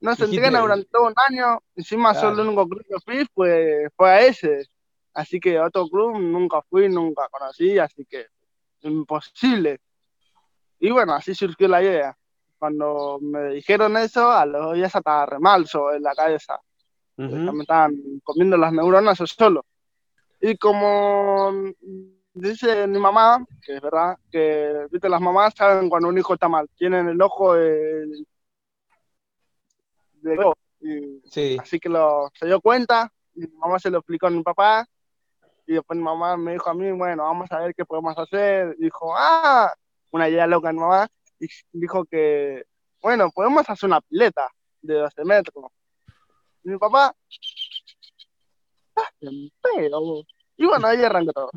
no 0.00 0.16
se 0.16 0.24
entrena 0.24 0.60
durante 0.60 0.88
todo 0.90 1.06
un 1.06 1.14
año, 1.28 1.60
encima 1.76 2.14
solo 2.14 2.42
el 2.42 2.48
único 2.48 2.68
club 2.68 2.84
que 2.88 3.00
fui 3.04 3.26
fue, 3.32 3.88
fue 3.96 4.10
a 4.10 4.20
ese. 4.22 4.66
Así 5.14 5.38
que 5.38 5.58
a 5.58 5.66
otro 5.66 5.86
club 5.88 6.18
nunca 6.18 6.62
fui, 6.62 6.88
nunca 6.88 7.28
conocí, 7.30 7.78
así 7.78 8.04
que 8.06 8.26
imposible. 8.82 9.80
Y 10.80 10.90
bueno, 10.90 11.14
así 11.14 11.34
surgió 11.34 11.68
la 11.68 11.82
idea. 11.82 12.16
Cuando 12.58 13.18
me 13.20 13.50
dijeron 13.50 13.96
eso, 13.96 14.30
a 14.30 14.46
los 14.46 14.74
días 14.74 14.94
estaba 14.94 15.26
remalso 15.26 15.92
en 15.92 16.02
la 16.02 16.14
cabeza. 16.14 16.58
Me 17.28 17.62
estaban 17.62 18.20
comiendo 18.24 18.56
las 18.56 18.72
neuronas 18.72 19.18
yo 19.18 19.26
solo. 19.26 19.64
Y 20.40 20.56
como 20.56 21.52
dice 22.32 22.86
mi 22.86 22.98
mamá, 22.98 23.44
que 23.62 23.76
es 23.76 23.80
verdad, 23.82 24.16
que 24.30 24.86
viste, 24.90 25.08
las 25.08 25.20
mamás 25.20 25.52
saben 25.54 25.90
cuando 25.90 26.08
un 26.08 26.16
hijo 26.16 26.34
está 26.34 26.48
mal, 26.48 26.68
tienen 26.76 27.08
el 27.08 27.20
ojo 27.20 27.54
de, 27.54 28.06
sí. 31.24 31.56
Así 31.60 31.78
que 31.78 31.88
lo, 31.88 32.30
se 32.34 32.46
dio 32.46 32.60
cuenta, 32.60 33.12
y 33.34 33.40
mi 33.40 33.56
mamá 33.56 33.78
se 33.78 33.90
lo 33.90 33.98
explicó 33.98 34.26
a 34.26 34.30
mi 34.30 34.42
papá, 34.42 34.86
y 35.66 35.74
después 35.74 35.96
mi 35.96 36.04
mamá 36.04 36.36
me 36.36 36.52
dijo 36.52 36.70
a 36.70 36.74
mí, 36.74 36.90
bueno, 36.92 37.24
vamos 37.24 37.50
a 37.52 37.60
ver 37.60 37.74
qué 37.74 37.84
podemos 37.84 38.16
hacer. 38.16 38.76
dijo, 38.78 39.14
ah, 39.16 39.72
una 40.10 40.28
idea 40.28 40.46
loca 40.46 40.72
mi 40.72 40.80
mamá, 40.80 41.06
y 41.38 41.48
dijo 41.72 42.04
que, 42.04 42.64
bueno, 43.02 43.30
podemos 43.30 43.68
hacer 43.68 43.88
una 43.88 44.00
pileta 44.00 44.48
de 44.82 44.94
12 44.94 45.24
metros. 45.24 45.66
Y 46.62 46.70
mi 46.70 46.78
papá, 46.78 47.14
ah, 48.96 49.10
Y 50.56 50.66
bueno, 50.66 50.86
ahí 50.86 51.02
arrancó 51.02 51.32
todo. 51.32 51.50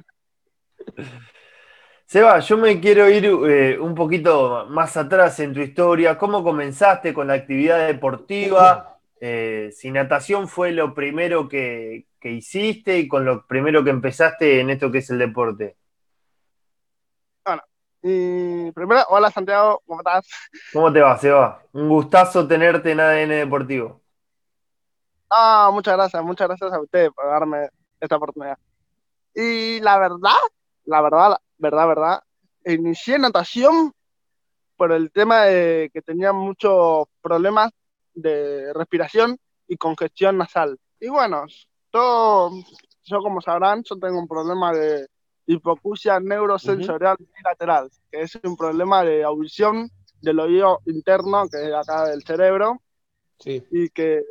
Seba, 2.06 2.40
yo 2.42 2.58
me 2.58 2.80
quiero 2.80 3.10
ir 3.10 3.26
eh, 3.26 3.80
un 3.80 3.96
poquito 3.96 4.68
más 4.70 4.96
atrás 4.98 5.40
en 5.40 5.54
tu 5.54 5.62
historia. 5.62 6.16
¿Cómo 6.18 6.44
comenzaste 6.44 7.12
con 7.12 7.28
la 7.28 7.34
actividad 7.34 7.88
deportiva? 7.88 9.00
Eh, 9.20 9.72
si 9.72 9.90
natación 9.90 10.48
fue 10.48 10.74
lo 10.74 10.94
primero 10.94 11.50
que, 11.50 12.06
hiciste 12.22 13.00
y 13.00 13.08
con 13.08 13.26
lo 13.26 13.48
primero 13.48 13.84
que 13.84 13.90
empezaste 13.90 14.60
en 14.60 14.70
esto 14.70 14.92
que 14.92 15.00
es 15.00 15.10
el 15.10 15.18
deporte. 15.18 15.76
Bueno, 17.44 17.64
y 18.02 18.72
primero, 18.74 19.02
hola 19.10 19.32
Santiago, 19.32 19.82
¿cómo 19.88 20.02
estás? 20.02 20.28
¿Cómo 20.72 20.94
te 20.94 21.02
va, 21.02 21.18
Seba? 21.18 21.64
Un 21.74 21.90
gustazo 21.90 22.48
tenerte 22.48 22.92
en 22.92 23.00
ADN 23.00 23.30
Deportivo. 23.30 24.03
Ah, 25.30 25.70
muchas 25.74 25.96
gracias, 25.96 26.24
muchas 26.24 26.48
gracias 26.48 26.72
a 26.72 26.80
usted 26.80 27.12
por 27.12 27.26
darme 27.26 27.70
esta 28.00 28.18
oportunidad. 28.18 28.58
Y 29.34 29.80
la 29.80 29.98
verdad, 29.98 30.38
la 30.86 31.02
verdad, 31.02 31.38
verdad, 31.58 31.88
verdad, 31.88 32.24
inicié 32.66 33.18
natación 33.18 33.94
por 34.78 34.92
el 34.92 35.12
tema 35.12 35.44
de 35.46 35.90
que 35.94 36.02
tenía 36.02 36.34
muchos 36.34 37.08
problemas 37.22 37.72
de 38.14 38.74
respiración 38.74 39.38
y 39.68 39.78
congestión 39.78 40.38
nasal. 40.38 40.78
Y 41.00 41.10
bueno, 41.10 41.46
todo, 41.90 42.52
yo 43.04 43.20
como 43.20 43.42
sabrán, 43.42 43.84
yo 43.84 43.98
tengo 43.98 44.20
un 44.20 44.28
problema 44.28 44.72
de 44.72 45.08
hipocusia 45.46 46.20
neurosensorial 46.20 47.18
bilateral, 47.36 47.90
que 48.12 48.22
es 48.22 48.40
un 48.44 48.56
problema 48.56 49.04
de 49.04 49.24
audición 49.24 49.90
del 50.22 50.40
oído 50.40 50.80
interno, 50.86 51.48
que 51.50 51.68
es 51.68 51.74
acá 51.74 52.06
del 52.06 52.24
cerebro, 52.24 52.82
y 53.46 53.90
que 53.90 54.24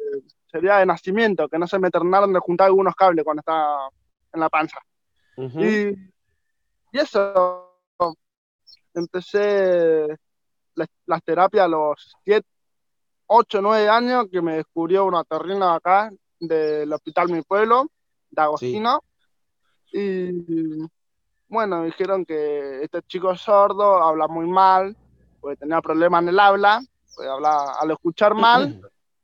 sería 0.52 0.76
de 0.76 0.86
nacimiento, 0.86 1.48
que 1.48 1.58
no 1.58 1.66
se 1.66 1.78
me 1.78 1.90
terminaron 1.90 2.32
de 2.32 2.38
juntar 2.38 2.66
algunos 2.66 2.94
cables 2.94 3.24
cuando 3.24 3.40
estaba 3.40 3.88
en 4.32 4.40
la 4.40 4.48
panza. 4.48 4.78
y 5.36 6.12
y 6.92 6.98
eso, 6.98 7.74
empecé 8.92 10.06
las 11.06 11.22
terapias 11.24 11.64
a 11.64 11.68
los 11.68 12.14
7, 12.24 12.46
8, 13.26 13.62
9 13.62 13.88
años 13.88 14.26
que 14.30 14.42
me 14.42 14.56
descubrió 14.56 15.06
una 15.06 15.24
terrina 15.24 15.74
acá 15.74 16.12
del 16.38 16.92
Hospital 16.92 17.30
Mi 17.30 17.40
Pueblo, 17.40 17.86
de 18.30 18.42
Agostino. 18.42 19.02
Y 19.90 20.86
bueno, 21.48 21.84
dijeron 21.84 22.26
que 22.26 22.82
este 22.82 23.00
chico 23.04 23.32
es 23.32 23.40
sordo, 23.40 24.02
habla 24.02 24.28
muy 24.28 24.46
mal, 24.46 24.94
porque 25.40 25.56
tenía 25.56 25.80
problemas 25.80 26.22
en 26.22 26.28
el 26.28 26.40
habla, 26.40 26.82
pues 27.14 27.26
al 27.26 27.90
escuchar 27.90 28.34
mal, 28.34 28.82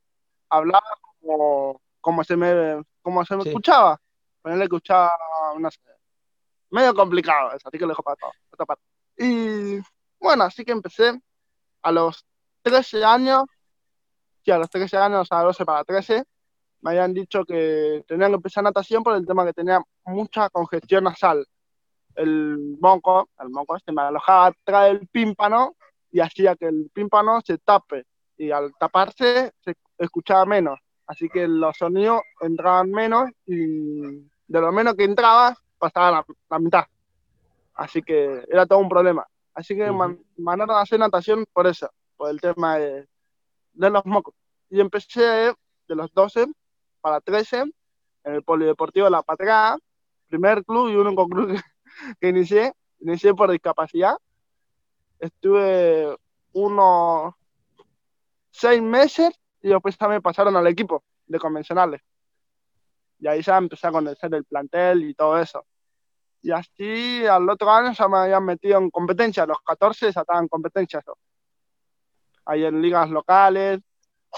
hablaba 0.49 0.87
como, 1.28 1.80
como 2.00 2.25
se 2.25 2.37
me, 2.37 2.82
como 3.02 3.25
se 3.25 3.37
me 3.37 3.42
escuchaba. 3.42 4.00
Pues 4.40 4.54
él 4.54 4.62
escuchaba 4.62 5.12
una 5.54 5.68
medio 6.70 6.94
complicado 6.94 7.52
eso, 7.52 7.68
así 7.68 7.78
que 7.78 7.85
lo 7.85 7.88
dejo 7.88 8.02
para 8.02 8.16
todo, 8.16 8.76
Y 9.16 9.78
bueno, 10.20 10.44
así 10.44 10.64
que 10.64 10.73
empecé 10.73 11.20
a 11.82 11.92
los 11.92 12.25
13 12.62 13.04
años, 13.04 13.44
sí, 14.44 14.50
a 14.50 14.58
los 14.58 14.68
13 14.70 14.97
años, 14.97 15.28
a 15.30 15.42
12 15.42 15.64
para 15.64 15.85
13, 15.85 16.25
me 16.80 16.90
habían 16.90 17.14
dicho 17.14 17.44
que 17.44 18.04
tenían 18.06 18.30
que 18.30 18.37
empezar 18.37 18.64
natación 18.64 19.02
por 19.02 19.14
el 19.16 19.26
tema 19.26 19.44
que 19.44 19.52
tenía 19.52 19.80
mucha 20.04 20.49
congestión 20.50 21.04
nasal. 21.04 21.47
El 22.14 22.76
monco, 22.80 23.28
el 23.38 23.49
monco 23.50 23.76
este 23.76 23.92
me 23.92 24.02
alojaba 24.02 24.47
atrás 24.47 24.87
del 24.87 25.08
pímpano 25.08 25.76
y 26.11 26.20
hacía 26.20 26.56
que 26.56 26.66
el 26.66 26.90
pímpano 26.92 27.40
se 27.44 27.58
tape 27.58 28.04
y 28.37 28.50
al 28.50 28.73
taparse 28.78 29.52
se 29.61 29.75
escuchaba 29.99 30.44
menos. 30.47 30.78
Así 31.08 31.30
que 31.30 31.48
los 31.48 31.78
sonidos 31.78 32.20
entraban 32.38 32.90
menos 32.90 33.30
y 33.46 33.56
de 34.46 34.60
lo 34.60 34.70
menos 34.70 34.94
que 34.94 35.04
entraba 35.04 35.56
pasaba 35.78 36.22
la, 36.50 36.58
mitad. 36.58 36.84
Así 37.74 38.02
que 38.02 38.44
era 38.46 38.66
todo 38.66 38.78
un 38.80 38.90
problema. 38.90 39.26
Así 39.54 39.74
que 39.74 39.90
me 39.90 40.18
mandaron 40.36 40.76
a 40.76 40.82
hacer 40.82 40.98
natación 41.00 41.46
por 41.50 41.66
eso, 41.66 41.90
por 42.14 42.28
el 42.28 42.38
tema 42.38 42.76
de, 42.76 43.08
los 43.72 44.04
mocos. 44.04 44.34
Y 44.68 44.80
empecé 44.80 45.54
de 45.88 45.94
los 45.94 46.12
12 46.12 46.46
para 47.00 47.22
13 47.22 47.60
en 48.24 48.34
el 48.34 48.42
Polideportivo 48.42 49.06
de 49.06 49.10
La 49.10 49.22
Patria, 49.22 49.78
primer 50.28 50.62
club 50.62 50.90
y 50.90 50.96
único 50.96 51.26
club 51.26 51.54
que, 51.54 51.60
que 52.20 52.28
inicié. 52.28 52.74
Inicié 53.00 53.32
por 53.32 53.50
discapacidad. 53.50 54.16
Estuve 55.20 56.14
unos 56.52 57.34
seis 58.50 58.82
meses 58.82 59.30
y 59.62 59.68
después 59.68 59.96
también 59.96 60.22
pasaron 60.22 60.56
al 60.56 60.66
equipo 60.66 61.04
de 61.26 61.38
convencionales. 61.38 62.00
Y 63.18 63.26
ahí 63.26 63.42
ya 63.42 63.58
empecé 63.58 63.86
a 63.88 63.92
conocer 63.92 64.32
el 64.34 64.44
plantel 64.44 65.04
y 65.04 65.14
todo 65.14 65.38
eso. 65.38 65.64
Y 66.42 66.52
así 66.52 67.26
al 67.26 67.48
otro 67.48 67.70
año 67.70 67.92
ya 67.92 68.08
me 68.08 68.18
habían 68.18 68.44
metido 68.44 68.78
en 68.78 68.90
competencia, 68.90 69.44
los 69.44 69.60
14 69.60 70.12
ya 70.12 70.20
estaba 70.20 70.38
en 70.38 70.48
competencia 70.48 71.02
yo. 71.04 71.14
Ahí 72.44 72.64
en 72.64 72.80
ligas 72.80 73.10
locales, 73.10 73.80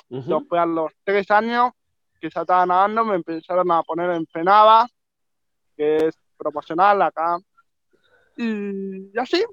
después 0.08 0.60
a 0.60 0.66
los 0.66 0.92
tres 1.04 1.30
años 1.30 1.72
que 2.20 2.30
ya 2.30 2.42
estaba 2.42 2.66
nadando 2.66 3.04
me 3.04 3.16
empezaron 3.16 3.70
a 3.72 3.82
poner 3.82 4.10
en 4.10 4.26
Penaba, 4.26 4.86
que 5.76 6.08
es 6.08 6.14
promocional 6.36 7.00
acá. 7.02 7.38
Y, 8.36 9.18
así, 9.18 9.44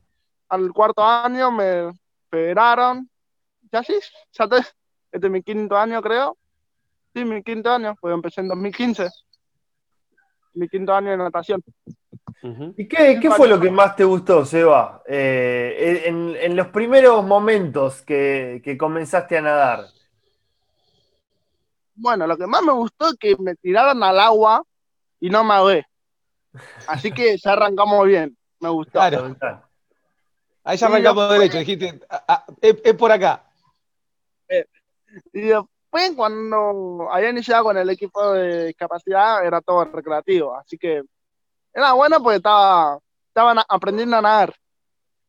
al 0.49 0.71
cuarto 0.73 1.03
año 1.03 1.51
me 1.51 1.91
federaron, 2.29 3.09
y 3.71 3.75
así, 3.75 3.97
ya 4.31 4.47
este 5.11 5.27
es 5.27 5.31
mi 5.31 5.41
quinto 5.41 5.77
año 5.77 6.01
creo, 6.01 6.37
Sí, 7.17 7.25
mi 7.25 7.41
quinto 7.41 7.71
año, 7.71 7.95
pues 7.99 8.13
empecé 8.13 8.41
en 8.41 8.49
2015. 8.49 9.09
Mi 10.53 10.69
quinto 10.69 10.93
año 10.93 11.09
de 11.09 11.17
natación. 11.17 11.63
¿Y 12.77 12.87
qué, 12.87 13.31
fue 13.35 13.47
lo 13.47 13.59
que 13.59 13.71
más 13.71 13.95
te 13.95 14.03
gustó, 14.03 14.45
Seba? 14.45 15.01
Eh, 15.07 16.03
en, 16.05 16.55
los 16.55 16.67
primeros 16.67 17.25
momentos 17.25 18.03
que, 18.03 18.77
comenzaste 18.79 19.37
a 19.39 19.41
nadar. 19.41 19.85
Bueno, 21.95 22.27
lo 22.27 22.37
que 22.37 22.45
más 22.45 22.61
me 22.61 22.73
gustó 22.73 23.09
es 23.09 23.15
que 23.19 23.35
me 23.39 23.55
tiraron 23.55 24.03
al 24.03 24.19
agua 24.19 24.63
y 25.19 25.31
no 25.31 25.43
me 25.43 25.55
ahogué. 25.55 25.85
Así 26.87 27.11
que 27.11 27.35
ya 27.37 27.53
arrancamos 27.53 28.05
bien. 28.05 28.37
Me 28.59 28.69
gustó. 28.69 28.99
Claro. 28.99 29.35
Ahí 30.63 30.77
ya 30.77 30.85
arrancamos 30.85 31.31
derecho, 31.31 31.57
dijiste, 31.57 31.99
es, 32.61 32.93
por 32.93 33.11
acá. 33.11 33.46
Y 35.33 35.51
pues 35.89 36.11
cuando 36.15 37.07
había 37.11 37.29
iniciado 37.29 37.65
con 37.65 37.77
el 37.77 37.89
equipo 37.89 38.33
de 38.33 38.67
discapacidad 38.67 39.45
era 39.45 39.61
todo 39.61 39.85
recreativo, 39.85 40.55
así 40.55 40.77
que 40.77 41.03
era 41.73 41.93
bueno 41.93 42.21
porque 42.21 42.37
estaba, 42.37 42.99
estaban 43.27 43.59
aprendiendo 43.67 44.17
a 44.17 44.21
nadar. 44.21 44.55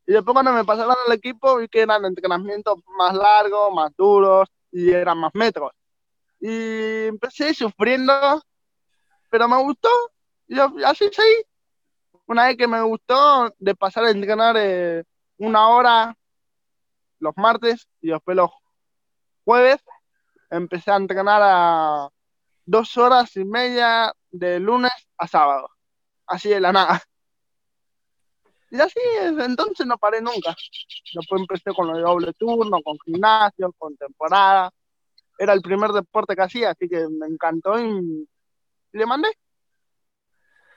Y 0.05 0.13
después 0.13 0.33
cuando 0.33 0.51
me 0.51 0.65
pasaron 0.65 0.95
al 1.05 1.13
equipo 1.13 1.57
vi 1.57 1.67
que 1.67 1.81
eran 1.81 2.03
entrenamientos 2.03 2.79
más 2.97 3.13
largos, 3.13 3.73
más 3.73 3.91
duros 3.95 4.49
y 4.71 4.91
eran 4.91 5.19
más 5.19 5.31
metros. 5.35 5.71
Y 6.39 7.07
empecé 7.07 7.53
sufriendo, 7.53 8.41
pero 9.29 9.47
me 9.47 9.57
gustó. 9.61 9.89
Y 10.47 10.59
así 10.83 11.09
sí. 11.11 11.45
Una 12.25 12.47
vez 12.47 12.57
que 12.57 12.67
me 12.67 12.81
gustó 12.81 13.53
de 13.59 13.75
pasar 13.75 14.05
a 14.05 14.11
entrenar 14.11 14.55
eh, 14.57 15.03
una 15.37 15.69
hora 15.69 16.17
los 17.19 17.33
martes 17.37 17.87
y 18.01 18.09
después 18.09 18.35
los 18.35 18.49
jueves, 19.49 19.83
empecé 20.51 20.91
a 20.91 20.97
entrenar 20.97 21.41
a 21.43 22.07
dos 22.67 22.95
horas 22.97 23.35
y 23.35 23.43
media 23.43 24.13
de 24.29 24.59
lunes 24.59 24.91
a 25.17 25.27
sábado, 25.27 25.71
así 26.27 26.49
de 26.49 26.59
la 26.59 26.71
nada. 26.71 27.01
Y 28.69 28.79
así, 28.79 28.99
entonces 29.39 29.87
no 29.87 29.97
paré 29.97 30.21
nunca. 30.21 30.55
Después 31.15 31.41
empecé 31.41 31.73
con 31.73 31.87
lo 31.87 31.97
de 31.97 32.03
doble 32.03 32.33
turno, 32.33 32.79
con 32.83 32.99
gimnasio, 33.03 33.73
con 33.75 33.97
temporada. 33.97 34.69
Era 35.39 35.53
el 35.53 35.61
primer 35.63 35.89
deporte 35.93 36.35
que 36.35 36.43
hacía, 36.43 36.69
así 36.69 36.87
que 36.87 37.07
me 37.09 37.25
encantó 37.25 37.79
y, 37.79 38.27
le 38.91 39.05
mandé. 39.07 39.29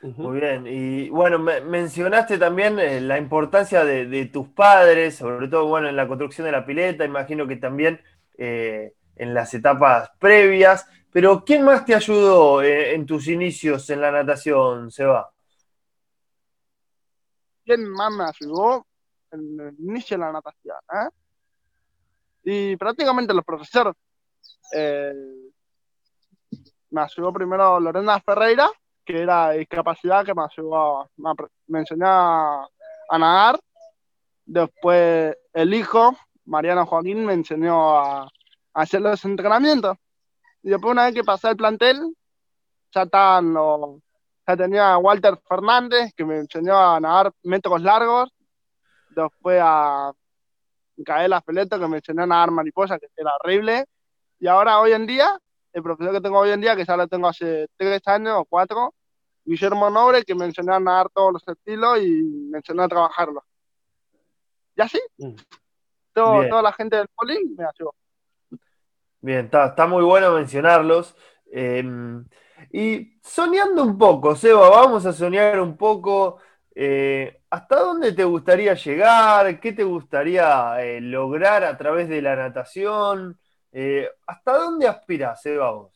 Muy 0.01 0.41
bien, 0.41 0.67
y 0.67 1.11
bueno, 1.11 1.39
mencionaste 1.39 2.39
también 2.39 2.79
eh, 2.79 3.03
la 3.03 3.19
importancia 3.19 3.85
de, 3.85 4.25
tus 4.33 4.49
padres, 4.49 5.17
sobre 5.17 5.49
todo 5.49 5.67
bueno, 5.67 5.91
en 5.91 5.97
la 5.97 6.09
construcción 6.09 6.47
de 6.47 6.53
la 6.53 6.65
pileta, 6.65 7.05
imagino 7.05 7.47
que 7.47 7.57
también 7.57 8.01
eh, 8.37 8.95
en 9.17 9.35
las 9.35 9.53
etapas 9.55 10.11
previas, 10.19 10.87
pero 11.11 11.45
¿quién 11.45 11.65
más 11.65 11.85
te 11.85 11.95
ayudó 11.95 12.63
eh, 12.63 12.95
en 12.95 13.07
tus 13.07 13.29
inicios 13.29 13.89
en 13.91 14.01
la 14.01 14.11
natación, 14.11 14.91
Seba? 14.91 15.31
¿Quién 17.65 17.89
más 17.89 18.13
me 18.13 18.25
ayudó 18.25 18.87
en 19.31 19.61
el 19.61 19.75
inicio 19.79 20.17
de 20.17 20.25
la 20.25 20.33
natación? 20.33 20.77
Y 22.43 22.77
prácticamente 22.77 23.35
los 23.35 23.45
profesores. 23.45 23.95
me 26.91 27.01
ayudó 27.01 27.33
primero 27.33 27.79
Lorena 27.79 28.21
Ferreira, 28.21 28.69
que 29.05 29.23
era 29.23 29.51
discapacidad, 29.51 30.25
que 30.25 30.35
me 30.35 30.43
ayudó, 30.43 31.11
me 31.67 31.81
enseñó 31.81 32.07
a, 32.07 32.69
nadar. 33.19 33.61
Después 34.45 35.37
el 35.53 35.75
hijo, 35.75 36.17
Mariano 36.45 36.87
Joaquín, 36.87 37.25
me 37.25 37.35
enseñó 37.35 37.99
a, 37.99 38.29
hacer 38.75 39.01
los 39.01 39.25
entrenamientos. 39.25 39.97
Y 40.63 40.71
después 40.71 40.93
una 40.93 41.07
vez 41.07 41.15
que 41.15 41.25
pasé 41.25 41.51
el 41.51 41.57
plantel, 41.57 42.15
ya 42.95 43.07
tenía 44.57 44.93
a 44.93 44.99
Walter 44.99 45.39
Fernández, 45.49 46.13
que 46.17 46.25
me 46.25 46.39
enseñó 46.39 46.79
a 46.79 47.01
nadar 47.01 47.33
metros 47.43 47.83
largos. 47.83 48.31
Después 49.11 49.61
a 49.63 50.13
Micaela 50.97 51.43
Feleto, 51.43 51.79
que 51.79 51.89
me 51.89 51.99
enseñó 51.99 52.23
a 52.23 52.27
nadar 52.27 52.51
mariposa, 52.51 52.99
que 52.99 53.09
era 53.17 53.33
horrible. 53.43 53.85
Y 54.39 54.47
ahora, 54.47 54.81
hoy 54.81 54.93
en 54.93 55.07
día, 55.07 55.39
el 55.73 55.83
profesor 55.83 56.13
que 56.13 56.21
tengo 56.21 56.39
hoy 56.39 56.51
en 56.51 56.61
día, 56.61 56.77
que 56.77 56.85
ya 56.85 56.97
lo 56.97 57.07
tengo 57.09 57.29
hace 57.29 57.69
tres 57.77 58.01
años 58.07 58.37
o 58.39 58.45
cuatro, 58.45 58.95
Guillermo 59.45 59.91
Nobre, 59.91 60.23
que 60.23 60.35
me 60.35 60.45
enseñó 60.45 60.75
a 60.75 60.81
nadar 60.81 61.09
todos 61.11 61.33
los 61.33 61.49
estilos 61.49 61.99
y 61.99 62.23
me 62.51 62.59
enseñó 62.59 62.83
a 62.83 62.89
trabajarlo. 62.89 63.45
Y 64.77 64.83
así, 64.83 65.01
mm. 65.19 65.35
Toda 66.13 66.63
la 66.63 66.73
gente 66.73 66.97
del 66.97 67.09
poli 67.09 67.55
me 67.57 67.65
ayudó. 67.65 67.95
Bien, 69.21 69.49
está, 69.53 69.87
muy 69.87 70.03
bueno 70.03 70.33
mencionarlos. 70.33 71.17
Em, 71.51 72.25
y 72.73 73.21
soñando 73.23 73.83
un 73.85 73.97
poco, 73.97 74.35
Seba, 74.35 74.69
vamos 74.69 75.07
a 75.07 75.13
soñar 75.13 75.61
un 75.61 75.77
poco. 75.77 76.39
Eh, 76.75 77.43
¿Hasta 77.51 77.81
dónde 77.81 78.13
te 78.13 78.25
gustaría 78.25 78.75
llegar? 78.75 79.61
¿Qué 79.61 79.73
te 79.73 79.85
gustaría 79.85 80.83
eh, 80.83 81.01
lograr 81.01 81.65
a 81.65 81.77
través 81.77 82.09
de 82.09 82.23
la 82.23 82.35
natación? 82.35 83.39
Eh, 83.71 84.11
¿Hasta 84.27 84.59
dónde 84.59 84.89
aspiras, 84.89 85.41
Seba, 85.41 85.71
vos? 85.71 85.93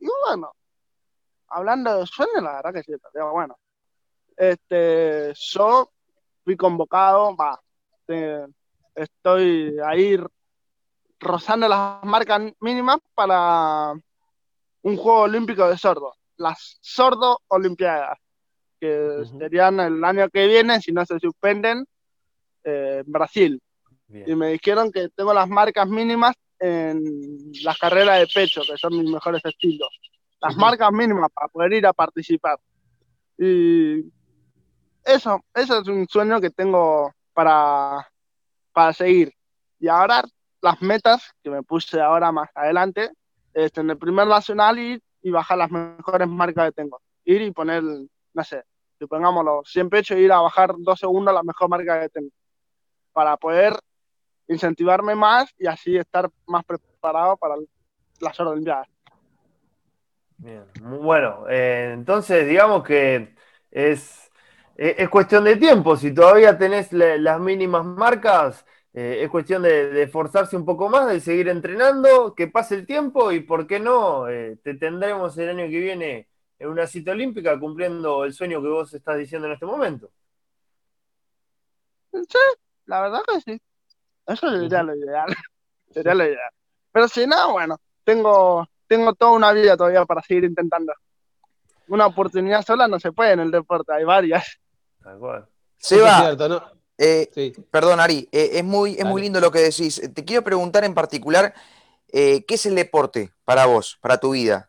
Y 0.00 0.08
bueno, 0.26 0.52
hablando 1.48 1.98
de 1.98 2.06
sueños, 2.06 2.42
la 2.42 2.56
verdad 2.56 2.74
que 2.74 2.82
sí, 2.82 2.92
pero 3.12 3.32
bueno. 3.32 3.56
Este, 4.36 5.32
yo 5.34 5.90
fui 6.44 6.56
convocado, 6.56 7.34
va, 7.36 7.60
estoy 8.94 9.76
ahí 9.84 10.16
rozando 11.20 11.68
las 11.68 12.02
marcas 12.04 12.52
mínimas 12.60 12.98
para 13.14 13.92
un 14.82 14.96
juego 14.96 15.20
olímpico 15.22 15.68
de 15.68 15.76
sordo, 15.76 16.14
las 16.36 16.78
sordo 16.80 17.40
olimpiadas, 17.48 18.18
que 18.80 19.24
serían 19.38 19.80
el 19.80 20.04
año 20.04 20.28
que 20.30 20.46
viene, 20.46 20.80
si 20.80 20.92
no 20.92 21.04
se 21.04 21.18
suspenden, 21.18 21.84
eh, 22.64 23.02
en 23.04 23.12
Brasil. 23.12 23.62
Y 24.08 24.34
me 24.34 24.52
dijeron 24.52 24.90
que 24.90 25.10
tengo 25.10 25.34
las 25.34 25.48
marcas 25.48 25.86
mínimas 25.86 26.34
en 26.58 27.52
las 27.62 27.78
carreras 27.78 28.20
de 28.20 28.26
pecho, 28.26 28.62
que 28.62 28.76
son 28.78 28.96
mis 28.96 29.10
mejores 29.10 29.44
estilos 29.44 29.90
las 30.40 30.56
marcas 30.56 30.90
mínimas 30.92 31.30
para 31.32 31.48
poder 31.48 31.72
ir 31.74 31.86
a 31.86 31.92
participar. 31.92 32.58
Y 33.36 34.00
eso, 35.04 35.44
eso 35.54 35.80
es 35.80 35.88
un 35.88 36.06
sueño 36.08 36.40
que 36.40 36.50
tengo 36.50 37.12
para, 37.38 38.10
para 38.72 38.92
seguir. 38.92 39.32
Y 39.78 39.86
ahora 39.86 40.24
las 40.60 40.82
metas 40.82 41.32
que 41.40 41.50
me 41.50 41.62
puse 41.62 42.00
ahora 42.00 42.32
más 42.32 42.50
adelante 42.52 43.12
es 43.54 43.70
en 43.78 43.90
el 43.90 43.96
primer 43.96 44.26
nacional 44.26 44.76
ir 44.76 45.00
y 45.22 45.30
bajar 45.30 45.58
las 45.58 45.70
mejores 45.70 46.26
marcas 46.26 46.66
que 46.66 46.72
tengo. 46.72 47.00
Ir 47.24 47.42
y 47.42 47.52
poner, 47.52 47.84
no 47.84 48.42
sé, 48.42 48.64
si 48.98 49.06
pongámoslo 49.06 49.62
100 49.64 49.88
pecho 49.88 50.16
ir 50.16 50.32
a 50.32 50.40
bajar 50.40 50.74
dos 50.78 50.98
segundos 50.98 51.32
la 51.32 51.44
mejor 51.44 51.68
marca 51.68 52.00
que 52.00 52.08
tengo. 52.08 52.30
Para 53.12 53.36
poder 53.36 53.74
incentivarme 54.48 55.14
más 55.14 55.48
y 55.58 55.68
así 55.68 55.96
estar 55.96 56.28
más 56.44 56.64
preparado 56.64 57.36
para 57.36 57.54
las 58.18 58.40
Olimpiadas. 58.40 58.88
Bien, 60.38 60.64
bueno, 60.80 61.44
eh, 61.48 61.92
entonces 61.94 62.48
digamos 62.48 62.82
que 62.82 63.32
es, 63.70 64.27
es, 64.78 65.08
cuestión 65.08 65.44
de 65.44 65.56
tiempo. 65.56 65.96
Si 65.96 66.14
todavía 66.14 66.56
tenés 66.56 66.92
las 66.92 67.40
mínimas 67.40 67.84
marcas, 67.84 68.64
eh, 68.94 69.18
es 69.22 69.30
cuestión 69.30 69.62
de, 69.62 70.02
esforzarse 70.02 70.56
un 70.56 70.64
poco 70.64 70.88
más, 70.88 71.08
de 71.08 71.20
seguir 71.20 71.48
entrenando, 71.48 72.34
que 72.34 72.48
pase 72.48 72.76
el 72.76 72.86
tiempo 72.86 73.32
y, 73.32 73.40
¿por 73.40 73.66
qué 73.66 73.80
no? 73.80 74.28
Eh, 74.28 74.58
te 74.62 74.74
tendremos 74.74 75.36
el 75.38 75.50
año 75.50 75.68
que 75.68 75.80
viene 75.80 76.28
en 76.58 76.68
una 76.68 76.86
cita 76.86 77.10
olímpica 77.10 77.58
cumpliendo 77.58 78.24
el 78.24 78.32
sueño 78.32 78.62
que 78.62 78.68
vos 78.68 78.94
estás 78.94 79.18
diciendo 79.18 79.46
en 79.46 79.54
este 79.54 79.66
momento. 79.66 80.10
Sí, 82.12 82.38
la 82.86 83.02
verdad 83.02 83.20
que 83.26 83.40
sí. 83.40 83.62
Eso 84.26 84.50
sería 84.50 84.82
lo 84.82 84.96
ideal. 84.96 85.34
sería 85.90 86.14
lo 86.14 86.24
ideal. 86.24 86.50
Pero 86.90 87.08
si 87.08 87.26
no, 87.26 87.52
bueno, 87.52 87.78
tengo 88.04 88.66
tengo 88.88 89.14
toda 89.14 89.32
una 89.32 89.52
vida 89.52 89.76
todavía 89.76 90.04
para 90.06 90.22
seguir 90.22 90.44
intentando. 90.44 90.92
Una 91.88 92.06
oportunidad 92.06 92.62
sola 92.62 92.88
no 92.88 92.98
se 92.98 93.12
puede 93.12 93.32
en 93.32 93.40
el 93.40 93.50
deporte, 93.50 93.92
hay 93.92 94.04
varias. 94.04 94.58
Seba, 95.76 96.36
eh, 96.98 97.52
perdón 97.70 98.00
Ari, 98.00 98.28
eh, 98.32 98.50
es, 98.54 98.64
muy, 98.64 98.94
es 98.94 99.04
muy 99.04 99.22
lindo 99.22 99.40
lo 99.40 99.52
que 99.52 99.60
decís. 99.60 100.02
Te 100.12 100.24
quiero 100.24 100.42
preguntar 100.42 100.84
en 100.84 100.94
particular, 100.94 101.54
eh, 102.08 102.44
¿qué 102.44 102.54
es 102.54 102.66
el 102.66 102.74
deporte 102.74 103.32
para 103.44 103.66
vos, 103.66 103.98
para 104.00 104.18
tu 104.18 104.32
vida? 104.32 104.68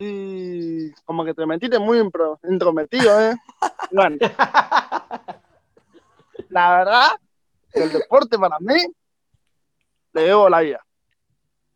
Y 0.00 0.92
como 1.04 1.24
que 1.24 1.34
te 1.34 1.46
metiste 1.46 1.78
muy 1.78 2.02
intrometido, 2.48 3.20
¿eh? 3.20 3.36
bueno, 3.92 4.16
la 6.48 6.78
verdad, 6.78 7.08
el 7.72 7.92
deporte 7.92 8.38
para 8.38 8.58
mí 8.60 8.76
le 10.12 10.22
debo 10.22 10.48
la 10.48 10.60
vida. 10.60 10.80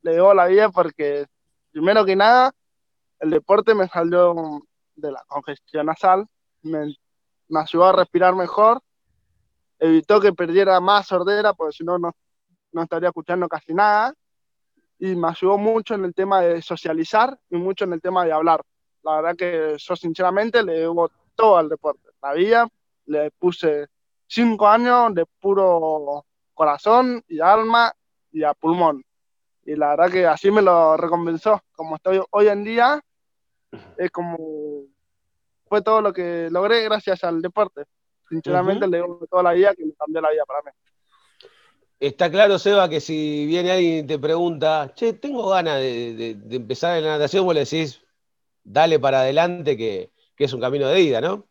Le 0.02 0.12
debo 0.14 0.34
la 0.34 0.46
vida 0.46 0.68
porque, 0.70 1.26
primero 1.70 2.04
que 2.04 2.16
nada, 2.16 2.52
el 3.20 3.30
deporte 3.30 3.74
me 3.74 3.86
salió 3.88 4.62
de 4.96 5.12
la 5.12 5.22
congestión 5.26 5.86
nasal, 5.86 6.26
me, 6.62 6.94
ayudó 7.54 7.86
a 7.86 7.92
respirar 7.92 8.34
mejor, 8.34 8.80
evitó 9.78 10.20
que 10.20 10.32
perdiera 10.32 10.80
más 10.80 11.06
sordera, 11.06 11.52
porque 11.54 11.76
si 11.76 11.84
no, 11.84 11.98
no 11.98 12.82
estaría 12.82 13.08
escuchando 13.08 13.48
casi 13.48 13.74
nada, 13.74 14.14
y 14.98 15.16
me 15.16 15.28
ayudó 15.28 15.58
mucho 15.58 15.94
en 15.94 16.04
el 16.04 16.14
tema 16.14 16.40
de 16.40 16.62
socializar 16.62 17.38
y 17.50 17.56
mucho 17.56 17.84
en 17.84 17.94
el 17.94 18.00
tema 18.00 18.24
de 18.24 18.32
hablar. 18.32 18.62
La 19.02 19.16
verdad 19.16 19.36
que 19.36 19.76
yo 19.76 19.96
sinceramente 19.96 20.62
le 20.62 20.74
debo 20.74 21.10
todo 21.34 21.56
al 21.56 21.68
deporte. 21.68 22.08
La 22.22 22.34
vida 22.34 22.68
le 23.06 23.32
puse 23.32 23.88
cinco 24.28 24.68
años 24.68 25.12
de 25.14 25.26
puro 25.40 26.24
corazón 26.54 27.24
y 27.26 27.40
alma 27.40 27.92
y 28.30 28.44
a 28.44 28.54
pulmón 28.54 29.04
y 29.64 29.76
la 29.76 29.90
verdad 29.90 30.10
que 30.10 30.26
así 30.26 30.50
me 30.50 30.62
lo 30.62 30.96
recompensó. 30.96 31.62
Como 31.74 31.96
estoy 31.96 32.20
hoy 32.30 32.48
en 32.48 32.64
día, 32.64 33.00
es 33.96 34.10
como 34.10 34.36
fue 35.72 35.80
todo 35.80 36.02
lo 36.02 36.12
que 36.12 36.50
logré 36.50 36.84
gracias 36.84 37.24
al 37.24 37.40
deporte. 37.40 37.84
Sinceramente, 38.28 38.86
le 38.86 38.98
digo 38.98 39.26
toda 39.30 39.42
la 39.42 39.52
vida 39.54 39.74
que 39.74 39.86
me 39.86 39.94
cambió 39.94 40.20
la 40.20 40.30
vida 40.30 40.44
para 40.46 40.60
mí. 40.60 40.70
Está 41.98 42.30
claro, 42.30 42.58
Seba, 42.58 42.90
que 42.90 43.00
si 43.00 43.46
viene 43.46 43.72
alguien 43.72 44.04
y 44.04 44.06
te 44.06 44.18
pregunta, 44.18 44.92
che, 44.94 45.14
tengo 45.14 45.48
ganas 45.48 45.78
de, 45.78 46.36
empezar 46.50 46.98
en 46.98 47.04
la 47.04 47.12
natación, 47.12 47.46
vos 47.46 47.54
le 47.54 47.60
decís, 47.60 48.04
dale 48.62 49.00
para 49.00 49.22
adelante, 49.22 49.74
que, 49.74 50.12
es 50.36 50.52
un 50.52 50.60
camino 50.60 50.88
de 50.88 51.00
vida, 51.00 51.22
¿no? 51.22 51.46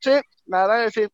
Sí, 0.00 0.10
la 0.46 0.66
verdad 0.66 0.84
que 0.86 0.90
sí. 0.90 1.08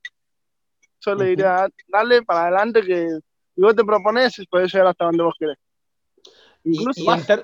Yo 1.00 1.14
le 1.14 1.26
diría, 1.26 1.68
dale 1.88 2.22
para 2.22 2.44
adelante, 2.44 2.80
que 2.80 3.18
y 3.54 3.60
vos 3.60 3.76
te 3.76 3.84
propones, 3.84 4.34
puedes 4.48 4.72
llegar 4.72 4.86
hasta 4.86 5.04
donde 5.04 5.22
vos 5.22 5.34
querés. 5.38 5.58
Incluso 6.64 7.02
y, 7.02 7.06
en 7.06 7.42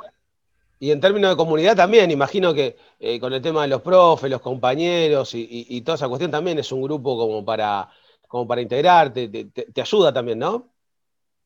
términos 1.01 1.31
de 1.31 1.37
comunidad 1.37 1.77
también, 1.77 2.11
imagino 2.11 2.53
que 2.53 2.77
eh, 2.99 3.21
con 3.21 3.33
el 3.33 3.41
tema 3.41 3.63
de 3.63 3.69
los 3.69 3.83
profes, 3.83 4.31
los 4.31 4.41
compañeros 4.41 5.31
y, 5.35 5.81
toda 5.83 5.97
esa 5.97 6.09
cuestión 6.09 6.31
también 6.31 6.59
es 6.59 6.73
un 6.73 6.83
grupo 6.83 7.17
como 7.17 7.45
para, 7.45 7.89
como 8.27 8.47
para 8.47 8.61
integrarte, 8.61 9.29
te, 9.29 9.81
ayuda 9.81 10.13
también, 10.13 10.39
¿no? 10.39 10.69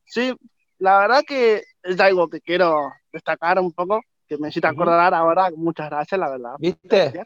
Sí, 0.05 0.33
la 0.79 0.99
verdad 0.99 1.23
que 1.27 1.63
es 1.83 1.99
algo 1.99 2.27
que 2.29 2.41
quiero 2.41 2.91
destacar 3.11 3.59
un 3.59 3.71
poco, 3.73 4.01
que 4.27 4.37
me 4.37 4.49
hiciste 4.49 4.67
acordar 4.67 5.13
ahora, 5.13 5.49
muchas 5.55 5.89
gracias, 5.89 6.19
la 6.19 6.29
verdad. 6.29 6.55
¿Viste? 6.59 7.25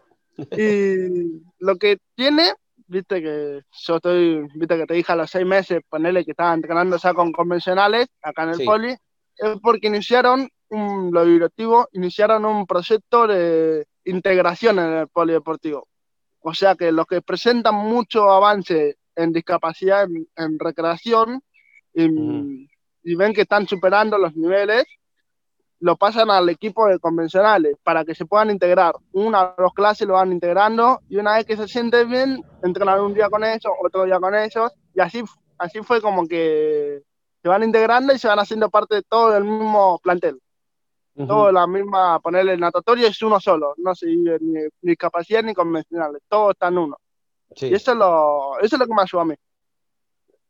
Y 0.57 1.43
lo 1.59 1.75
que 1.77 1.97
tiene 2.15 2.53
viste 2.91 3.21
que 3.21 3.61
yo 3.71 3.95
estoy, 3.95 4.47
viste 4.53 4.77
que 4.77 4.85
te 4.85 4.93
dije 4.95 5.11
a 5.11 5.15
los 5.15 5.31
seis 5.31 5.45
meses, 5.45 5.81
ponerle 5.89 6.25
que 6.25 6.31
estaba 6.31 6.53
entrenando 6.53 6.97
ya 6.97 7.13
con 7.13 7.31
convencionales 7.31 8.07
acá 8.21 8.43
en 8.43 8.49
el 8.49 8.65
poli, 8.65 8.89
es 8.89 9.59
porque 9.61 9.87
iniciaron 9.87 10.49
un, 10.71 11.11
los 11.11 11.25
directivos 11.27 11.87
iniciaron 11.93 12.45
un 12.45 12.65
proyecto 12.65 13.27
de 13.27 13.85
integración 14.05 14.79
en 14.79 14.93
el 14.93 15.07
polideportivo. 15.07 15.87
O 16.39 16.53
sea 16.53 16.75
que 16.75 16.91
los 16.91 17.05
que 17.05 17.21
presentan 17.21 17.75
mucho 17.75 18.29
avance 18.31 18.97
en 19.15 19.31
discapacidad 19.31 20.07
en, 20.35 20.59
recreación 20.59 21.43
y, 21.93 22.67
y, 23.03 23.15
ven 23.15 23.33
que 23.33 23.41
están 23.41 23.67
superando 23.67 24.17
los 24.17 24.35
niveles, 24.35 24.85
lo 25.79 25.97
pasan 25.97 26.29
al 26.31 26.47
equipo 26.49 26.87
de 26.87 26.99
convencionales 26.99 27.75
para 27.83 28.05
que 28.05 28.15
se 28.15 28.25
puedan 28.25 28.49
integrar. 28.49 28.95
Una 29.11 29.43
o 29.43 29.55
dos 29.57 29.73
clases 29.73 30.07
lo 30.07 30.13
van 30.13 30.31
integrando 30.31 31.01
y 31.09 31.17
una 31.17 31.35
vez 31.35 31.45
que 31.45 31.57
se 31.57 31.67
sienten 31.67 32.09
bien, 32.09 32.41
entrenan 32.63 33.01
un 33.01 33.13
día 33.13 33.29
con 33.29 33.43
ellos, 33.43 33.71
otro 33.83 34.05
día 34.05 34.19
con 34.19 34.33
ellos 34.33 34.71
y 34.95 35.01
así, 35.01 35.23
así 35.57 35.79
fue 35.81 36.01
como 36.01 36.27
que 36.27 37.01
se 37.41 37.49
van 37.49 37.63
integrando 37.63 38.13
y 38.13 38.19
se 38.19 38.27
van 38.27 38.39
haciendo 38.39 38.69
parte 38.69 38.95
de 38.95 39.01
todo 39.03 39.35
el 39.35 39.43
mismo 39.43 39.99
plantel. 40.01 40.39
Todo 41.27 41.51
la 41.51 41.67
misma, 41.67 42.19
ponerle 42.19 42.57
natatorio 42.57 43.07
es 43.07 43.21
uno 43.21 43.39
solo, 43.39 43.73
no 43.77 43.93
se 43.95 44.07
ni, 44.07 44.31
ni 44.81 44.95
capacidad 44.95 45.43
ni 45.43 45.53
convencionales, 45.53 46.21
todo 46.27 46.51
está 46.51 46.67
en 46.67 46.77
uno. 46.77 46.97
Y 47.55 47.73
eso 47.73 47.91
es, 47.91 47.97
lo, 47.97 48.59
eso 48.59 48.75
es 48.75 48.79
lo 48.79 48.87
que 48.87 48.93
me 48.93 49.01
ayudó 49.01 49.21
a 49.21 49.25
mí. 49.25 49.35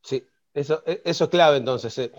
Sí, 0.01 0.23
eso, 0.53 0.83
e, 0.85 1.01
eso 1.05 1.23
es 1.25 1.29
clave 1.29 1.57
entonces. 1.57 1.97
Eh, 1.97 2.11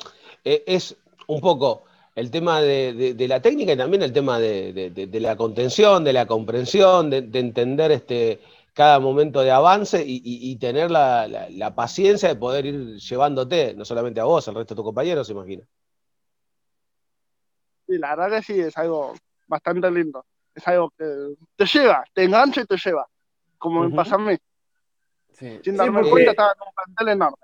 eh, 0.44 0.64
es 0.66 0.96
un 1.26 1.40
poco 1.40 1.84
el 2.14 2.30
tema 2.30 2.60
de, 2.60 3.14
la 3.28 3.40
técnica 3.40 3.72
y 3.72 3.76
también 3.76 4.02
el 4.02 4.12
tema 4.12 4.38
de, 4.38 5.08
la 5.14 5.36
contención, 5.36 6.04
de 6.04 6.12
la 6.12 6.26
comprensión, 6.26 7.10
de, 7.10 7.18
entender 7.32 7.90
este, 7.92 8.40
cada 8.74 9.00
momento 9.00 9.40
de 9.40 9.50
avance 9.50 10.02
y, 10.06 10.56
tener 10.56 10.90
la, 10.90 11.72
paciencia 11.74 12.28
de 12.28 12.36
poder 12.36 12.66
ir 12.66 12.96
llevándote, 12.98 13.74
no 13.74 13.84
solamente 13.84 14.20
a 14.20 14.24
vos, 14.24 14.46
al 14.48 14.54
resto 14.54 14.74
de 14.74 14.76
tus 14.76 14.84
compañeros, 14.84 15.30
imagino. 15.30 15.62
Sí, 17.92 17.98
la 17.98 18.16
verdad 18.16 18.38
que 18.38 18.42
sí, 18.42 18.58
es 18.58 18.76
algo 18.78 19.12
bastante 19.46 19.90
lindo. 19.90 20.24
Es 20.54 20.66
algo 20.66 20.90
que 20.96 21.34
te 21.56 21.66
lleva, 21.66 22.02
te 22.14 22.24
engancha 22.24 22.62
y 22.62 22.64
te 22.64 22.78
lleva, 22.78 23.06
como 23.58 23.86
me 23.86 23.94
pasa 23.94 24.14
a 24.14 24.18
mí. 24.18 24.34
Sin 25.32 25.76
darme 25.76 26.08
cuenta, 26.08 26.30
estaba 26.30 26.52
en 26.52 26.62
un 26.66 26.74
plantel 26.74 27.08
enorme. 27.08 27.36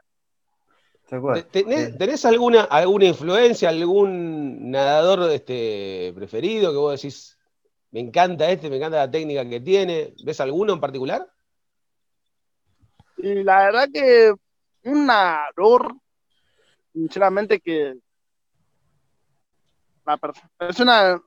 ¿Tenés, 1.98 2.24
alguna, 2.24 2.62
alguna 2.64 3.04
influencia, 3.04 3.68
algún 3.68 4.70
nadador 4.70 5.30
este, 5.32 6.12
preferido 6.14 6.70
que 6.70 6.78
vos 6.78 6.98
decís, 6.98 7.38
me 7.90 8.00
encanta 8.00 8.50
este, 8.50 8.70
me 8.70 8.76
encanta 8.76 8.96
la 8.96 9.10
técnica 9.10 9.46
que 9.46 9.60
tiene? 9.60 10.14
¿Ves 10.24 10.40
alguno 10.40 10.72
en 10.72 10.80
particular? 10.80 11.30
Y 13.18 13.42
la 13.42 13.64
verdad 13.64 13.88
que 13.92 14.32
un 14.84 15.06
nadador, 15.06 15.94
sinceramente 16.94 17.60
que 17.60 17.98
es 20.60 20.80
una, 20.80 21.20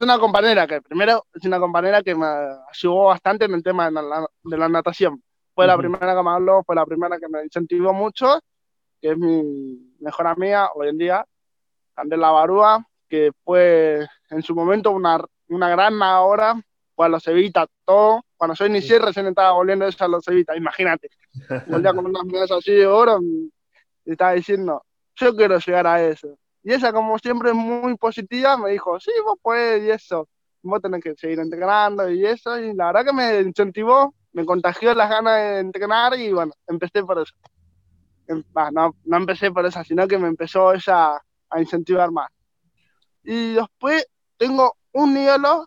una 0.00 0.18
compañera 0.18 0.66
que 0.66 0.82
primero 0.82 1.24
es 1.32 1.44
una 1.44 1.60
compañera 1.60 2.02
que 2.02 2.14
me 2.14 2.26
ayudó 2.26 3.04
bastante 3.04 3.44
en 3.44 3.54
el 3.54 3.62
tema 3.62 3.90
de 3.90 4.56
la, 4.56 4.68
natación. 4.68 5.22
Fue 5.54 5.66
la 5.66 5.78
primera 5.78 6.16
que 6.16 6.22
me 6.22 6.30
habló, 6.30 6.62
fue 6.64 6.74
la 6.74 6.84
primera 6.84 7.18
que 7.18 7.28
me 7.28 7.44
incentivó 7.44 7.92
mucho 7.92 8.40
que 9.04 9.10
es 9.10 9.18
mi 9.18 9.94
mejor 10.00 10.26
amiga 10.26 10.70
hoy 10.74 10.88
en 10.88 10.96
día, 10.96 11.26
Candela 11.94 12.30
Barúa, 12.30 12.88
que 13.06 13.32
fue 13.44 14.06
en 14.30 14.42
su 14.42 14.54
momento 14.54 14.92
una, 14.92 15.22
una 15.48 15.68
gran 15.68 15.98
nadadora, 15.98 16.54
fue 16.96 17.04
a 17.04 17.08
los 17.10 17.26
Evita, 17.28 17.66
todo. 17.84 18.24
Cuando 18.34 18.54
yo 18.54 18.64
inicié, 18.64 18.98
recién 18.98 19.26
estaba 19.26 19.52
volviendo 19.52 19.84
a 19.84 20.08
los 20.08 20.26
Evita, 20.26 20.56
imagínate. 20.56 21.10
Volvía 21.66 21.92
con 21.92 22.06
unas 22.06 22.24
medallas 22.24 22.52
así 22.52 22.72
de 22.72 22.86
oro 22.86 23.20
y 23.22 24.10
estaba 24.10 24.32
diciendo, 24.32 24.82
yo 25.16 25.36
quiero 25.36 25.58
llegar 25.58 25.86
a 25.86 26.02
eso. 26.02 26.38
Y 26.64 26.72
ella, 26.72 26.92
como 26.92 27.18
siempre, 27.18 27.50
es 27.50 27.54
muy 27.54 27.96
positiva, 27.96 28.56
me 28.56 28.70
dijo, 28.70 28.98
sí, 28.98 29.12
vos 29.24 29.36
puedes 29.40 29.84
y 29.84 29.90
eso, 29.90 30.28
vos 30.62 30.80
tenés 30.80 31.02
que 31.04 31.14
seguir 31.14 31.38
entrenando 31.38 32.10
y 32.10 32.24
eso. 32.24 32.58
Y 32.58 32.74
la 32.74 32.86
verdad 32.86 33.04
que 33.04 33.12
me 33.12 33.40
incentivó, 33.40 34.14
me 34.32 34.46
contagió 34.46 34.94
las 34.94 35.10
ganas 35.10 35.36
de 35.36 35.58
entrenar 35.60 36.18
y 36.18 36.32
bueno, 36.32 36.52
empecé 36.66 37.04
por 37.04 37.20
eso. 37.20 37.34
Em, 38.26 38.42
no, 38.72 38.96
no 39.04 39.16
empecé 39.16 39.52
por 39.52 39.66
esa, 39.66 39.84
sino 39.84 40.08
que 40.08 40.18
me 40.18 40.28
empezó 40.28 40.72
ella 40.72 41.20
a 41.50 41.60
incentivar 41.60 42.10
más. 42.10 42.30
Y 43.22 43.54
después 43.54 44.06
tengo 44.38 44.74
un 44.92 45.14
hielo 45.14 45.66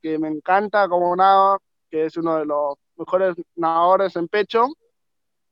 que 0.00 0.18
me 0.18 0.28
encanta 0.28 0.88
como 0.88 1.14
nada, 1.14 1.58
que 1.90 2.06
es 2.06 2.16
uno 2.16 2.36
de 2.38 2.46
los 2.46 2.76
mejores 2.96 3.36
nadadores 3.56 4.16
en 4.16 4.28
pecho, 4.28 4.68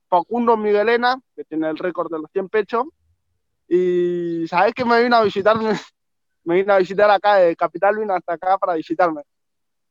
Facundo 0.09 0.57
Miguelena, 0.57 1.21
que 1.35 1.43
tiene 1.43 1.69
el 1.69 1.77
récord 1.77 2.11
de 2.11 2.19
los 2.19 2.31
100 2.31 2.49
pechos. 2.49 2.85
Y 3.69 4.47
sabes 4.47 4.73
que 4.73 4.83
me 4.83 5.03
vino 5.03 5.15
a 5.15 5.23
visitar, 5.23 5.55
me 6.43 6.55
vino 6.55 6.73
a 6.73 6.79
visitar 6.79 7.09
acá 7.11 7.35
de 7.35 7.55
Capital, 7.55 7.97
vino 7.97 8.15
hasta 8.15 8.33
acá 8.33 8.57
para 8.57 8.73
visitarme. 8.73 9.21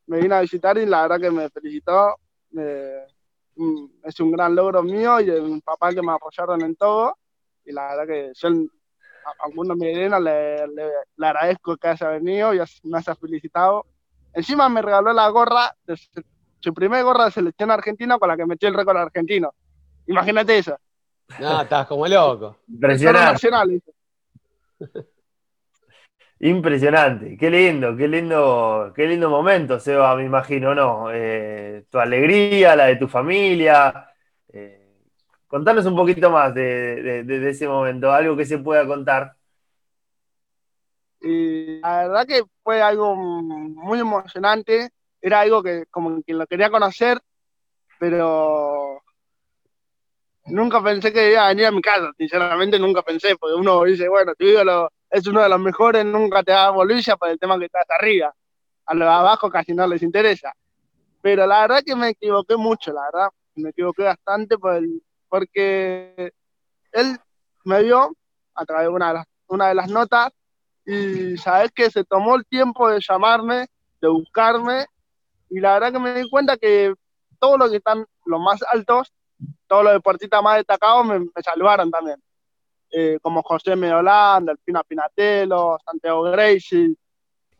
Me 0.06 0.18
vino 0.18 0.34
a 0.34 0.40
visitar 0.40 0.76
y 0.78 0.84
la 0.84 1.02
verdad 1.02 1.20
que 1.20 1.30
me 1.30 1.48
felicitó. 1.48 2.16
Mm, 2.50 3.86
es 4.04 4.20
un 4.20 4.32
gran 4.32 4.54
logro 4.54 4.82
mío 4.82 5.20
y 5.20 5.26
de 5.26 5.40
mi 5.40 5.60
papá 5.60 5.92
que 5.92 6.02
me 6.02 6.12
apoyaron 6.12 6.60
en 6.62 6.74
todo. 6.74 7.16
Y 7.64 7.72
la 7.72 7.88
verdad 7.88 8.06
que 8.06 8.32
yo 8.34 8.48
a 8.48 9.44
algunos 9.44 9.76
le, 9.76 10.08
le, 10.08 10.68
le, 11.16 11.26
agradezco 11.26 11.76
que 11.76 11.88
haya 11.88 12.08
venido 12.08 12.54
y 12.54 12.60
me 12.84 12.98
haya 12.98 13.14
felicitado. 13.14 13.86
Encima 14.32 14.68
me 14.68 14.82
regaló 14.82 15.12
la 15.12 15.28
gorra, 15.28 15.74
de, 15.86 15.96
su 16.60 16.74
primera 16.74 17.02
gorra 17.02 17.26
de 17.26 17.30
selección 17.30 17.70
argentina 17.70 18.18
con 18.18 18.28
la 18.28 18.36
que 18.36 18.46
metió 18.46 18.68
el 18.68 18.74
récord 18.74 18.96
argentino. 18.96 19.52
Imagínate 20.06 20.58
eso. 20.58 20.78
No, 21.40 21.62
estás 21.62 21.86
como 21.86 22.06
loco. 22.06 22.58
Impresionante. 22.68 23.82
Impresionante, 26.40 27.36
qué 27.36 27.50
lindo, 27.50 27.96
qué 27.96 28.06
lindo, 28.06 28.92
qué 28.94 29.08
lindo 29.08 29.28
momento, 29.28 29.80
Seba, 29.80 30.14
me 30.14 30.24
imagino, 30.24 30.72
¿no? 30.72 31.08
Eh, 31.12 31.84
tu 31.90 31.98
alegría, 31.98 32.76
la 32.76 32.86
de 32.86 32.94
tu 32.94 33.08
familia. 33.08 34.08
Eh, 34.52 35.00
contanos 35.48 35.84
un 35.86 35.96
poquito 35.96 36.30
más 36.30 36.54
de, 36.54 37.24
ese 37.50 37.66
momento, 37.66 38.12
algo 38.12 38.36
que 38.36 38.44
se 38.44 38.58
pueda 38.58 38.86
contar. 38.86 39.34
Y 41.20 41.80
la 41.80 42.04
verdad 42.04 42.26
que 42.28 42.44
fue 42.62 42.80
algo 42.80 43.16
muy 43.16 43.98
emocionante, 43.98 44.90
era 45.20 45.40
algo 45.40 45.60
que 45.60 45.86
como 45.90 46.22
que 46.22 46.34
lo 46.34 46.46
quería 46.46 46.70
conocer, 46.70 47.18
pero 47.98 48.87
nunca 50.50 50.82
pensé 50.82 51.12
que 51.12 51.32
iba 51.32 51.46
a 51.46 51.48
venir 51.48 51.66
a 51.66 51.70
mi 51.70 51.80
casa, 51.80 52.10
sinceramente 52.16 52.78
nunca 52.78 53.02
pensé, 53.02 53.36
porque 53.36 53.54
uno 53.54 53.84
dice, 53.84 54.08
bueno, 54.08 54.34
tu 54.34 54.44
ídolo 54.44 54.90
es 55.10 55.26
uno 55.26 55.42
de 55.42 55.48
los 55.48 55.60
mejores, 55.60 56.04
nunca 56.04 56.42
te 56.42 56.52
da 56.52 56.70
bolilla 56.70 57.16
por 57.16 57.28
el 57.28 57.38
tema 57.38 57.58
que 57.58 57.66
estás 57.66 57.86
arriba. 57.88 58.34
A 58.86 58.94
los 58.94 59.08
abajo 59.08 59.50
casi 59.50 59.74
no 59.74 59.86
les 59.86 60.02
interesa. 60.02 60.52
Pero 61.20 61.46
la 61.46 61.62
verdad 61.62 61.82
que 61.84 61.96
me 61.96 62.10
equivoqué 62.10 62.56
mucho, 62.56 62.92
la 62.92 63.02
verdad. 63.12 63.28
Me 63.54 63.70
equivoqué 63.70 64.04
bastante 64.04 64.56
porque 64.58 66.32
él 66.92 67.18
me 67.64 67.82
vio 67.82 68.14
a 68.54 68.64
través 68.64 68.86
de 68.86 68.88
una 68.88 69.08
de 69.08 69.14
las, 69.14 69.26
una 69.48 69.68
de 69.68 69.74
las 69.74 69.90
notas 69.90 70.30
y 70.86 71.36
sabes 71.36 71.70
que 71.72 71.90
se 71.90 72.04
tomó 72.04 72.36
el 72.36 72.46
tiempo 72.46 72.88
de 72.88 73.00
llamarme, 73.00 73.66
de 74.00 74.08
buscarme 74.08 74.86
y 75.50 75.60
la 75.60 75.74
verdad 75.74 75.92
que 75.92 75.98
me 75.98 76.14
di 76.14 76.28
cuenta 76.30 76.56
que 76.56 76.94
todos 77.38 77.58
los 77.58 77.70
que 77.70 77.76
están 77.76 78.06
los 78.24 78.40
más 78.40 78.62
altos, 78.72 79.12
todos 79.68 79.84
los 79.84 79.92
deportistas 79.92 80.42
más 80.42 80.56
destacados 80.56 81.06
me, 81.06 81.20
me 81.20 81.42
salvaron 81.44 81.90
también. 81.90 82.20
Eh, 82.90 83.18
como 83.20 83.42
José 83.42 83.76
Medolán, 83.76 84.46
Delfina 84.46 84.82
Pinatelo, 84.82 85.78
Santiago 85.84 86.22
Gracie. 86.22 86.94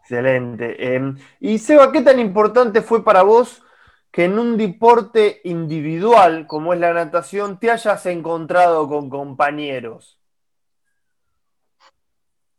Excelente. 0.00 0.94
Em, 0.94 1.18
y 1.38 1.58
Seba, 1.58 1.92
¿qué 1.92 2.00
tan 2.00 2.18
importante 2.18 2.80
fue 2.80 3.04
para 3.04 3.22
vos 3.22 3.62
que 4.10 4.24
en 4.24 4.38
un 4.38 4.56
deporte 4.56 5.42
individual 5.44 6.46
como 6.46 6.72
es 6.72 6.80
la 6.80 6.94
natación 6.94 7.60
te 7.60 7.70
hayas 7.70 8.06
encontrado 8.06 8.88
con 8.88 9.10
compañeros? 9.10 10.18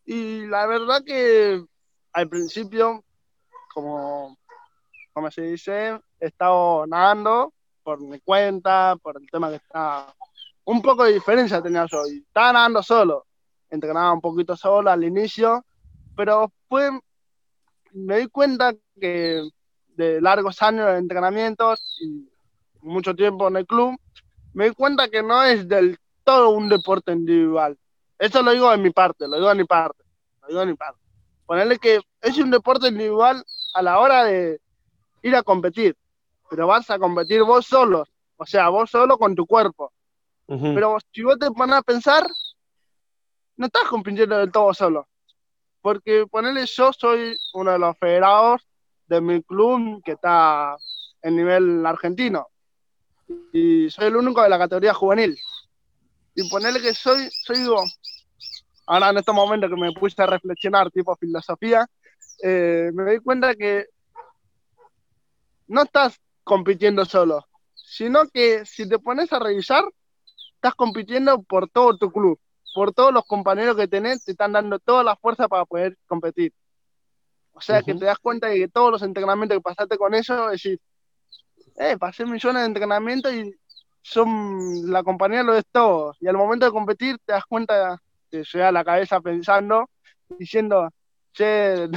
Y 0.06 0.46
la 0.46 0.68
verdad 0.68 1.04
que 1.04 1.64
al 2.14 2.30
principio, 2.30 3.04
como, 3.74 4.38
como 5.12 5.32
se 5.32 5.42
dice, 5.42 6.00
he 6.20 6.28
estado 6.28 6.86
nadando 6.86 7.54
por 7.90 8.02
mi 8.02 8.20
cuenta, 8.20 8.96
por 9.02 9.20
el 9.20 9.28
tema 9.32 9.50
que 9.50 9.56
está 9.56 10.14
un 10.66 10.80
poco 10.80 11.06
de 11.06 11.14
diferencia 11.14 11.60
tenía 11.60 11.88
yo. 11.88 12.06
Y 12.06 12.20
estaba 12.20 12.54
nadando 12.54 12.84
solo. 12.84 13.26
Entrenaba 13.68 14.14
un 14.14 14.22
poquito 14.22 14.56
solo 14.56 14.92
al 14.92 15.04
inicio, 15.04 15.66
pero 16.16 16.42
después 16.42 16.92
me 17.94 18.20
di 18.20 18.28
cuenta 18.28 18.76
que 19.02 19.42
de 19.88 20.22
largos 20.22 20.62
años 20.62 20.86
de 20.86 21.00
entrenamientos 21.00 21.98
y 22.00 22.30
mucho 22.82 23.16
tiempo 23.16 23.48
en 23.48 23.58
el 23.58 23.66
club, 23.66 24.00
me 24.54 24.70
di 24.70 24.76
cuenta 24.76 25.10
que 25.10 25.24
no 25.24 25.42
es 25.42 25.68
del 25.68 25.98
todo 26.24 26.52
un 26.52 26.70
deporte 26.70 27.12
individual. 27.12 27.76
Eso 28.20 28.44
lo 28.44 28.52
digo 28.52 28.70
de 28.70 28.78
mi 28.78 28.92
parte, 28.92 29.28
lo 29.28 29.38
digo 29.38 29.50
de 29.50 29.56
mi 29.56 29.66
parte, 29.66 30.04
lo 30.44 30.48
digo 30.48 30.60
de 30.60 30.68
mi 30.68 30.76
parte. 30.76 31.00
Ponerle 31.48 31.80
que 31.80 32.02
es 32.22 32.38
un 32.38 32.52
deporte 32.52 32.90
individual 32.90 33.44
a 33.74 33.82
la 33.82 33.98
hora 33.98 34.26
de 34.26 34.62
ir 35.24 35.36
a 35.36 35.42
competir, 35.42 35.98
pero 36.50 36.68
vas 36.68 36.90
a 36.90 37.00
competir 37.00 37.44
vos 37.44 37.66
solo, 37.66 38.06
o 38.38 38.46
sea, 38.46 38.70
vos 38.70 38.90
solo 38.90 39.18
con 39.18 39.36
tu 39.36 39.46
cuerpo. 39.46 39.94
Pero 40.48 40.98
si 41.14 41.22
vos 41.22 41.38
te 41.38 41.52
pones 41.52 41.76
a 41.76 41.84
pensar, 41.84 42.28
no 43.56 43.68
estás 43.68 43.84
compitiendo 43.84 44.36
del 44.38 44.52
todo 44.52 44.74
solo. 44.74 45.08
porque 45.82 46.26
ponerle 46.28 46.66
yo 46.66 46.92
soy 46.92 47.38
uno 47.54 47.72
de 47.72 47.80
los 47.80 47.98
federados 47.98 48.62
de 49.08 49.22
mi 49.22 49.42
club 49.44 50.02
que 50.04 50.14
está 50.14 50.76
en 51.22 51.36
nivel 51.36 51.86
argentino. 51.86 52.48
Y 53.54 53.90
soy 53.90 54.08
el 54.08 54.16
único 54.16 54.42
de 54.42 54.50
la 54.50 54.58
categoría 54.58 54.94
juvenil. 54.94 55.38
Y 56.36 56.50
ponerle 56.50 56.82
que 56.82 56.94
soy, 56.94 57.30
soy 57.32 57.60
digo, 57.60 57.84
ahora 58.88 59.10
en 59.10 59.18
estos 59.18 59.36
momentos 59.36 59.70
que 59.70 59.76
me 59.76 59.94
puse 59.94 60.22
a 60.22 60.26
reflexionar 60.26 60.90
tipo 60.92 61.16
filosofía, 61.16 61.88
eh, 62.44 62.90
me 62.94 63.04
doy 63.04 63.20
cuenta 63.20 63.56
que 63.56 63.86
no 65.68 65.84
estás 65.84 66.20
compitiendo 66.44 67.06
solo, 67.06 67.46
sino 67.74 68.28
que 68.28 68.66
si 68.66 68.88
te 68.88 69.00
pones 69.00 69.32
a 69.34 69.40
revisar, 69.40 69.84
estás 70.56 70.76
compitiendo 70.76 71.42
por 71.44 71.70
todo 71.70 71.98
tu 71.98 72.12
club, 72.12 72.40
por 72.74 72.94
todos 72.94 73.14
los 73.14 73.26
compañeros 73.26 73.76
que 73.76 73.88
tenés, 73.88 74.24
te 74.24 74.32
están 74.32 74.52
dando 74.52 74.80
toda 74.80 75.04
la 75.04 75.16
fuerza 75.16 75.48
para 75.48 75.66
poder 75.66 75.98
competir. 76.08 76.54
O 77.54 77.62
sea, 77.62 77.82
que 77.82 77.94
te 77.94 78.06
das 78.06 78.20
cuenta 78.20 78.48
de 78.48 78.58
que 78.58 78.68
todos 78.70 78.92
los 78.92 79.02
entrenamientos 79.02 79.58
que 79.58 79.62
pasaste 79.62 79.98
con 79.98 80.14
ellos, 80.14 80.52
decís, 80.52 80.80
eh, 81.78 81.98
pasé 81.98 82.26
millones 82.26 82.62
de 82.62 82.68
entrenamientos 82.68 83.34
y 83.34 83.54
son 84.02 84.92
la 84.92 85.04
compañía 85.04 85.44
lo 85.44 85.56
es 85.56 85.66
todo. 85.72 86.14
Y 86.20 86.28
al 86.28 86.38
momento 86.38 86.66
de 86.66 86.72
competir 86.72 87.18
te 87.26 87.34
das 87.34 87.46
cuenta, 87.46 88.02
te 88.30 88.44
llega 88.44 88.70
a 88.70 88.72
la 88.72 88.84
cabeza 88.84 89.20
pensando, 89.20 89.90
diciendo, 90.38 90.90
che, 91.34 91.90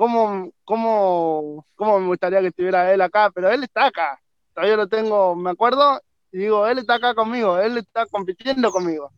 ¿cómo, 0.00 0.50
cómo, 0.64 1.66
cómo 1.74 2.00
me 2.00 2.06
gustaría 2.06 2.40
que 2.40 2.46
estuviera 2.46 2.90
él 2.90 3.02
acá? 3.02 3.30
Pero 3.34 3.50
él 3.50 3.62
está 3.64 3.84
acá. 3.84 4.18
Todavía 4.54 4.76
lo 4.78 4.88
tengo, 4.88 5.36
me 5.36 5.50
acuerdo, 5.50 6.00
y 6.32 6.38
digo, 6.38 6.66
él 6.66 6.78
está 6.78 6.94
acá 6.94 7.14
conmigo, 7.14 7.58
él 7.58 7.76
está 7.76 8.06
compitiendo 8.06 8.70
conmigo. 8.70 9.12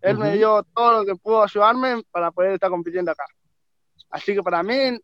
Él 0.00 0.16
me 0.16 0.36
dio 0.36 0.64
todo 0.72 1.00
lo 1.00 1.04
que 1.04 1.16
pudo 1.16 1.42
ayudarme 1.42 2.04
para 2.12 2.30
poder 2.30 2.52
estar 2.52 2.70
compitiendo 2.70 3.10
acá. 3.10 3.24
Así 4.08 4.34
que 4.34 4.42
para 4.44 4.62
mí, 4.62 4.96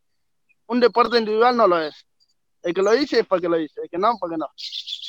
un 0.68 0.78
deporte 0.78 1.18
individual 1.18 1.56
no 1.56 1.66
lo 1.66 1.82
es. 1.82 2.06
El 2.62 2.72
que 2.72 2.82
lo 2.82 2.92
dice 2.92 3.18
es 3.18 3.26
porque 3.26 3.48
lo 3.48 3.56
dice, 3.56 3.80
el 3.82 3.90
que 3.90 3.98
no, 3.98 4.16
porque 4.20 4.36
no. 4.36 4.46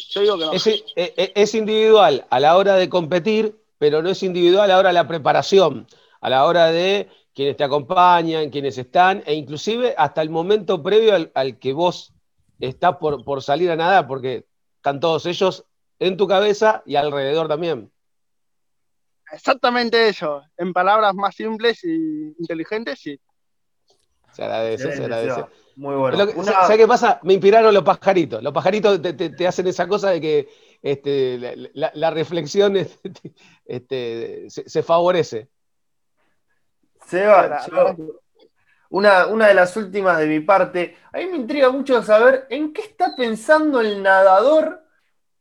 Yo 0.10 0.22
digo 0.22 0.38
que 0.40 0.46
no. 0.46 0.54
Es, 0.54 0.66
e, 0.66 0.84
e, 0.96 1.32
es, 1.36 1.54
individual 1.54 2.26
a 2.32 2.40
la 2.40 2.58
hora 2.58 2.74
de 2.74 2.90
competir, 2.90 3.56
pero 3.78 4.02
no 4.02 4.10
es 4.10 4.24
individual 4.24 4.64
a 4.64 4.68
la 4.74 4.80
hora 4.80 4.90
de 4.90 4.94
la 4.94 5.08
preparación, 5.08 5.86
a 6.22 6.30
la 6.30 6.46
hora 6.46 6.72
de 6.72 7.08
quienes 7.42 7.58
te 7.58 7.64
acompañan, 7.64 8.52
quienes 8.52 8.78
están, 8.78 9.24
e 9.26 9.34
inclusive 9.34 9.96
hasta 9.98 10.22
el 10.22 10.30
momento 10.30 10.84
previo 10.84 11.32
al, 11.34 11.58
que 11.58 11.74
vos 11.74 12.14
estás 12.60 12.98
por, 12.98 13.24
por 13.24 13.42
salir 13.42 13.72
a 13.72 13.76
nadar, 13.76 14.08
porque 14.08 14.46
están 14.76 15.00
todos 15.00 15.26
ellos 15.26 15.66
en 15.98 16.18
tu 16.18 16.28
cabeza 16.28 16.84
y 16.86 16.98
alrededor 16.98 17.48
también. 17.48 17.92
Exactamente 19.32 20.08
eso. 20.08 20.44
En 20.56 20.72
palabras 20.72 21.16
más 21.16 21.34
simples 21.34 21.84
y 21.84 22.36
inteligentes, 22.38 23.00
sí. 23.00 23.20
Se 24.34 24.44
agradece, 24.44 24.96
se 24.96 25.04
agradece. 25.04 25.44
Muy 25.78 25.96
bueno. 25.96 26.44
¿Sabes 26.44 26.78
qué 26.78 26.88
pasa? 26.88 27.20
Me 27.24 27.34
inspiraron 27.34 27.74
los 27.74 27.84
pajaritos. 27.84 28.44
Los 28.44 28.54
pajaritos 28.54 29.02
te, 29.02 29.48
hacen 29.48 29.66
esa 29.66 29.88
cosa 29.88 30.12
de 30.12 30.22
que 30.22 30.50
este, 30.84 31.72
la, 31.74 32.12
reflexión 32.12 32.78
este, 33.66 34.46
se, 34.48 34.84
favorece. 34.84 35.50
Seba, 37.06 37.66
una, 38.90 39.28
una 39.28 39.48
de 39.48 39.54
las 39.54 39.76
últimas 39.78 40.18
de 40.18 40.28
mi 40.28 40.40
parte. 40.42 40.98
A 41.14 41.18
mí 41.18 41.28
me 41.28 41.38
intriga 41.38 41.70
mucho 41.70 42.02
saber 42.04 42.48
en 42.50 42.74
qué 42.74 42.82
está 42.82 43.16
pensando 43.16 43.80
el 43.82 44.02
nadador 44.02 44.84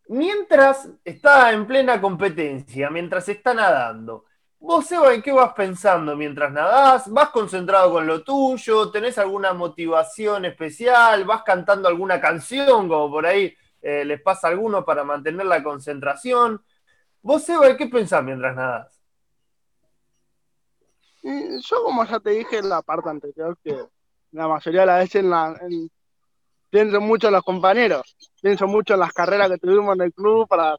mientras 0.08 0.88
está 1.04 1.52
en 1.52 1.66
plena 1.66 2.00
competencia, 2.00 2.90
mientras 2.90 3.28
está 3.28 3.54
nadando, 3.54 4.24
vos, 4.60 4.86
Seba, 4.86 5.14
¿en 5.14 5.22
qué 5.22 5.32
vas 5.32 5.52
pensando 5.54 6.16
mientras 6.16 6.52
nadás? 6.52 7.10
¿Vas 7.10 7.30
concentrado 7.30 7.92
con 7.92 8.06
lo 8.06 8.22
tuyo? 8.22 8.90
¿Tenés 8.90 9.18
alguna 9.18 9.52
motivación 9.52 10.44
especial? 10.44 11.24
¿Vas 11.24 11.42
cantando 11.42 11.88
alguna 11.88 12.20
canción, 12.20 12.88
como 12.88 13.10
por 13.10 13.26
ahí 13.26 13.54
eh, 13.80 14.04
les 14.04 14.20
pasa 14.20 14.48
a 14.48 14.50
alguno 14.50 14.84
para 14.84 15.04
mantener 15.04 15.46
la 15.46 15.62
concentración? 15.62 16.62
Vos, 17.22 17.44
Seba, 17.44 17.68
¿en 17.68 17.76
qué 17.76 17.86
pensás 17.86 18.22
mientras 18.22 18.54
nadás? 18.54 18.99
Yo, 21.22 21.82
como 21.82 22.04
ya 22.04 22.18
te 22.20 22.30
dije 22.30 22.58
en 22.58 22.68
la 22.68 22.82
parte 22.82 23.10
anterior, 23.10 23.56
que 23.62 23.76
la 24.32 24.48
mayoría 24.48 24.80
de 24.80 24.86
las 24.86 24.98
veces 25.00 25.24
pienso 26.70 27.00
mucho 27.00 27.26
en 27.28 27.34
los 27.34 27.42
compañeros, 27.42 28.16
pienso 28.40 28.66
mucho 28.66 28.94
en 28.94 29.00
las 29.00 29.12
carreras 29.12 29.50
que 29.50 29.58
tuvimos 29.58 29.94
en 29.96 30.02
el 30.02 30.14
club 30.14 30.48
para, 30.48 30.76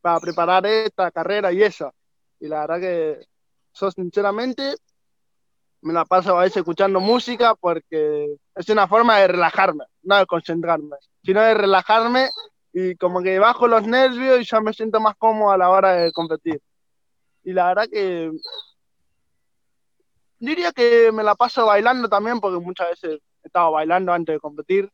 para 0.00 0.20
preparar 0.20 0.66
esta 0.66 1.10
carrera 1.10 1.52
y 1.52 1.62
eso. 1.62 1.92
Y 2.38 2.48
la 2.48 2.60
verdad 2.60 2.80
que 2.80 3.26
yo 3.74 3.90
sinceramente 3.90 4.76
me 5.80 5.92
la 5.92 6.04
paso 6.04 6.38
a 6.38 6.42
veces 6.42 6.58
escuchando 6.58 7.00
música 7.00 7.54
porque 7.54 8.36
es 8.54 8.68
una 8.68 8.86
forma 8.86 9.18
de 9.18 9.28
relajarme, 9.28 9.84
no 10.02 10.16
de 10.16 10.26
concentrarme, 10.26 10.96
sino 11.22 11.40
de 11.42 11.54
relajarme 11.54 12.28
y 12.72 12.96
como 12.96 13.22
que 13.22 13.38
bajo 13.38 13.68
los 13.68 13.86
nervios 13.86 14.40
y 14.40 14.44
ya 14.44 14.60
me 14.60 14.72
siento 14.72 15.00
más 15.00 15.14
cómodo 15.16 15.50
a 15.50 15.58
la 15.58 15.70
hora 15.70 15.92
de 15.92 16.12
competir. 16.12 16.60
Y 17.42 17.52
la 17.52 17.68
verdad 17.68 17.88
que 17.90 18.30
diría 20.44 20.72
que 20.72 21.10
me 21.12 21.22
la 21.22 21.34
paso 21.34 21.66
bailando 21.66 22.08
también 22.08 22.40
porque 22.40 22.58
muchas 22.58 22.90
veces 22.90 23.20
estaba 23.42 23.70
bailando 23.70 24.12
antes 24.12 24.34
de 24.34 24.40
competir. 24.40 24.90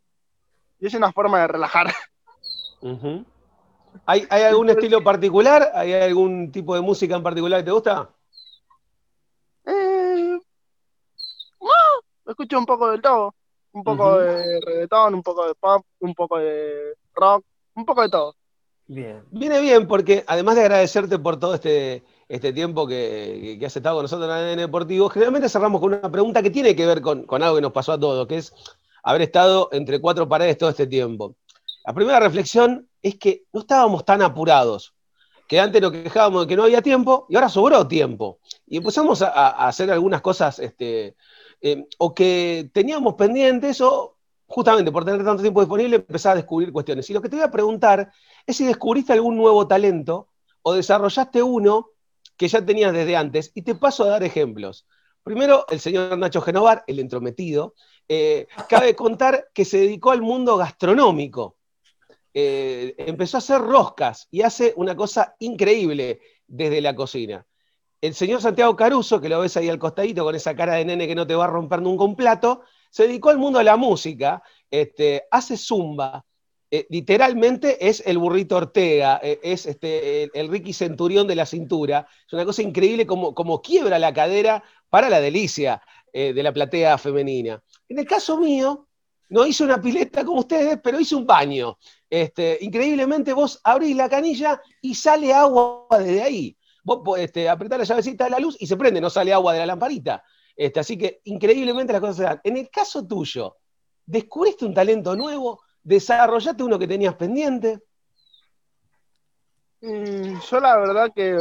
Y 0.79 0.87
es 0.87 0.95
una 0.95 1.13
forma 1.13 1.41
de 1.41 1.49
relajar. 1.49 1.93
¿Hay, 4.07 4.27
algún 4.31 4.71
estilo 4.71 5.03
particular? 5.03 5.71
¿Hay 5.75 5.93
algún 5.93 6.51
tipo 6.51 6.75
de 6.75 6.81
música 6.81 7.17
en 7.17 7.23
particular 7.23 7.61
que 7.61 7.65
te 7.65 7.71
gusta? 7.71 8.11
Eh, 9.67 10.39
no, 11.61 12.31
escucho 12.31 12.59
un 12.59 12.67
poco 12.67 12.91
de 12.91 12.99
todo. 13.01 13.35
Un 13.73 13.85
poco 13.85 14.19
de 14.19 14.61
reggaetón, 14.67 15.15
un 15.15 15.23
poco 15.23 15.47
de 15.47 15.55
pop, 15.55 15.87
un 16.01 16.15
poco 16.15 16.39
de 16.39 16.95
rock, 17.15 17.45
un 17.75 17.85
poco 17.85 18.03
de 18.03 18.09
todo. 18.09 18.35
Bien. 18.87 19.23
Viene 19.31 19.61
bien 19.61 19.87
porque 19.87 20.25
además 20.27 20.57
de 20.57 20.63
agradecerte 20.63 21.19
por 21.21 21.39
todo 21.39 21.55
este, 21.55 22.03
este 22.31 22.53
tiempo 22.53 22.87
que, 22.87 23.61
has 23.67 23.77
estado 23.77 23.97
con 23.97 24.05
nosotros 24.05 24.31
en 24.31 24.51
el 24.51 24.57
Deportivo, 24.57 25.09
generalmente 25.09 25.49
cerramos 25.49 25.81
con 25.81 25.95
una 25.95 26.13
pregunta 26.13 26.41
que 26.41 26.51
tiene 26.51 26.77
que 26.77 26.87
ver 26.87 27.01
con, 27.01 27.27
algo 27.29 27.57
que 27.57 27.61
nos 27.61 27.73
pasó 27.73 27.93
a 27.93 27.99
todos, 27.99 28.29
que 28.29 28.37
es 28.37 28.55
haber 29.03 29.23
estado 29.23 29.69
entre 29.73 30.01
cuatro 30.01 30.29
paredes 30.29 30.57
todo 30.57 30.71
este 30.71 30.87
tiempo. 30.87 31.35
La 31.85 31.93
primera 31.93 32.21
reflexión 32.21 32.89
es 33.03 33.19
que 33.19 33.47
no 33.53 33.61
estábamos 33.63 34.05
tan 34.05 34.23
apurados, 34.23 34.95
que 35.49 35.59
antes 35.59 35.83
nos 35.83 35.91
quejábamos 35.91 36.43
de 36.43 36.47
que 36.47 36.57
no 36.57 36.63
había 36.63 36.81
tiempo 36.83 37.27
y 37.29 37.35
ahora 37.35 37.49
sobró 37.49 37.89
tiempo. 37.89 38.39
Y 38.65 38.77
empezamos 38.77 39.23
a, 39.23 39.67
hacer 39.67 39.91
algunas 39.91 40.21
cosas 40.21 40.61
este, 40.61 41.17
eh, 41.61 41.85
o 41.99 42.15
que 42.15 42.71
teníamos 42.73 43.15
pendientes 43.15 43.81
o 43.81 44.15
justamente 44.47 44.93
por 44.93 45.05
tener 45.05 45.25
tanto 45.25 45.43
tiempo 45.43 45.63
disponible 45.63 45.97
empezar 45.97 46.33
a 46.33 46.37
descubrir 46.37 46.73
cuestiones. 46.73 47.11
Y 47.11 47.13
lo 47.13 47.21
que 47.21 47.29
te 47.29 47.35
voy 47.35 47.45
a 47.45 47.51
preguntar 47.51 48.13
es 48.47 48.57
si 48.57 48.65
descubriste 48.65 49.15
algún 49.15 49.37
nuevo 49.37 49.67
talento 49.67 50.29
o 50.63 50.75
desarrollaste 50.75 51.43
uno 51.43 51.89
que 52.41 52.49
ya 52.49 52.65
tenías 52.65 52.95
desde 52.95 53.17
antes, 53.17 53.53
y 53.55 53.61
te 53.61 53.75
paso 53.75 54.03
a 54.03 54.09
dar 54.09 54.23
ejemplos. 54.23 54.87
Primero, 55.23 55.67
el 55.69 55.79
señor 55.79 56.17
Nacho 56.17 56.41
Genovar, 56.41 56.83
el 56.87 56.99
entrometido, 56.99 57.75
eh, 58.09 58.47
cabe 58.67 58.97
contar 58.97 59.51
que 59.53 59.67
se 59.67 59.77
dedicó 59.77 60.11
al 60.11 60.23
mundo 60.23 60.57
gastronómico. 60.57 61.59
Eh, 62.33 62.95
empezó 62.97 63.37
a 63.37 63.45
hacer 63.45 63.61
roscas 63.61 64.27
y 64.31 64.41
hace 64.41 64.73
una 64.77 64.97
cosa 64.97 65.37
increíble 65.41 66.21
desde 66.47 66.81
la 66.81 66.95
cocina. 66.95 67.47
El 68.01 68.15
señor 68.15 68.41
Santiago 68.41 68.75
Caruso, 68.75 69.21
que 69.21 69.29
lo 69.29 69.41
ves 69.41 69.59
ahí 69.59 69.69
al 69.69 69.79
costadito 69.79 70.25
con 70.25 70.35
esa 70.35 70.57
cara 70.57 70.77
de 70.77 70.87
nene 70.87 71.07
que 71.07 71.15
no 71.15 71.27
te 71.27 71.35
va 71.35 71.45
a 71.45 71.49
romper 71.49 71.83
nunca 71.83 72.05
un 72.05 72.17
plato, 72.17 72.63
se 72.91 73.07
dedicó 73.07 73.29
al 73.29 73.37
mundo 73.37 73.59
de 73.59 73.67
la 73.67 73.77
música, 73.77 74.43
este, 74.71 75.25
hace 75.31 75.59
zumba, 75.59 76.25
eh, 76.73 76.87
literalmente 76.89 77.89
es 77.89 78.01
el 78.07 78.19
burrito 78.19 78.57
Ortega, 78.57 79.19
eh, 79.23 79.41
es 79.43 79.67
este, 79.67 80.31
el, 80.39 80.49
Ricky 80.49 80.73
Centurión 80.73 81.27
de 81.27 81.35
la 81.35 81.45
cintura. 81.45 82.07
Es 82.27 82.33
una 82.33 82.45
cosa 82.45 82.63
increíble 82.63 83.07
como, 83.07 83.35
como 83.35 83.61
quiebra 83.61 83.99
la 83.99 84.15
cadera 84.15 84.63
para 84.89 85.09
la 85.09 85.21
delicia 85.21 85.83
eh, 86.13 86.33
de 86.33 86.43
la 86.43 86.53
platea 86.53 86.97
femenina. 86.97 87.61
En 87.89 87.99
el 87.99 88.07
caso 88.07 88.39
mío, 88.39 88.87
no 89.31 89.47
hice 89.47 89.65
una 89.65 89.81
pileta 89.81 90.25
como 90.25 90.41
ustedes, 90.41 90.79
pero 90.83 91.01
hice 91.01 91.17
un 91.17 91.27
baño. 91.27 91.77
Este, 92.09 92.59
increíblemente 92.61 93.33
vos 93.33 93.61
abrís 93.65 93.97
la 93.97 94.09
canilla 94.09 94.61
y 94.81 94.95
sale 94.95 95.33
agua 95.33 95.87
desde 95.99 96.23
ahí. 96.23 96.57
Vos 96.85 97.19
este, 97.19 97.49
apretás 97.49 97.79
la 97.79 97.85
llavecita 97.85 98.25
de 98.25 98.31
la 98.31 98.39
luz 98.39 98.57
y 98.61 98.67
se 98.69 98.77
prende, 98.77 99.01
no 99.01 99.11
sale 99.11 99.33
agua 99.33 99.55
de 99.55 99.61
la 99.61 99.67
lamparita. 99.67 100.23
Este, 100.55 100.79
así 100.79 100.97
que 100.97 101.21
increíblemente 101.25 101.93
las 101.93 102.01
cosas 102.01 102.17
se 102.17 102.23
dan. 102.23 102.41
En 102.45 102.57
el 102.57 102.71
caso 102.71 103.07
tuyo, 103.07 103.57
¿descubriste 104.07 104.65
un 104.65 104.75
talento 104.75 105.17
nuevo? 105.17 105.61
¿Desarrollaste 105.83 106.63
uno 106.63 106.79
que 106.79 106.87
tenías 106.87 107.15
pendiente? 107.15 107.81
Mm, 109.81 110.39
yo 110.41 110.61
la 110.61 110.77
verdad 110.77 111.11
que 111.15 111.37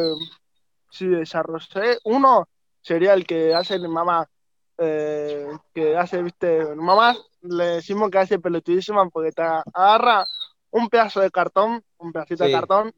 si 0.89 1.07
desarrollé 1.07 1.99
uno 2.05 2.47
sería 2.81 3.13
el 3.13 3.25
que 3.25 3.53
hace 3.53 3.77
mamá, 3.79 4.29
eh, 4.77 5.47
que 5.73 5.97
hace, 5.97 6.23
viste, 6.23 6.75
mamá 6.75 7.15
le 7.41 7.65
decimos 7.65 8.09
que 8.09 8.17
hace 8.19 8.39
pelotudísima 8.39 9.09
porque 9.09 9.31
te 9.31 9.41
agarra 9.41 10.25
un 10.71 10.87
pedazo 10.87 11.19
de 11.19 11.31
cartón, 11.31 11.83
un 11.97 12.13
pedacito 12.13 12.43
de 12.45 12.51
cartón, 12.51 12.93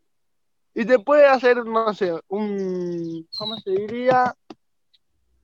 y 0.73 0.85
te 0.85 0.99
puede 0.99 1.25
hacer, 1.25 1.65
no 1.65 1.93
sé, 1.93 2.13
un, 2.27 3.27
¿cómo 3.37 3.57
se 3.57 3.71
diría? 3.71 4.35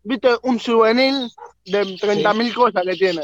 viste, 0.08 0.30
un 0.44 0.58
juvenil 0.58 1.30
de 1.66 1.98
30.000 1.98 2.54
cosas 2.54 2.84
que 2.84 2.96
tiene. 2.96 3.22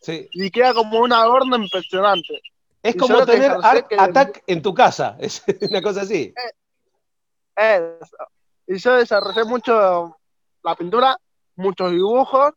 Sí. 0.00 0.28
Y 0.32 0.50
queda 0.50 0.74
como 0.74 1.00
un 1.00 1.12
adorno 1.12 1.56
impresionante. 1.56 2.40
Es 2.82 2.94
Y 2.94 2.98
como 2.98 3.24
tener 3.26 3.52
Art 3.62 3.88
que- 3.88 3.96
Attack 3.98 4.42
en 4.46 4.62
tu 4.62 4.72
casa, 4.72 5.16
es 5.20 5.42
una 5.60 5.82
cosa 5.82 6.02
así. 6.02 6.32
Eso. 7.56 8.16
Y 8.66 8.78
yo 8.78 8.94
desarrollé 8.94 9.44
mucho 9.44 10.16
la 10.62 10.74
pintura, 10.76 11.16
muchos 11.56 11.90
dibujos 11.90 12.52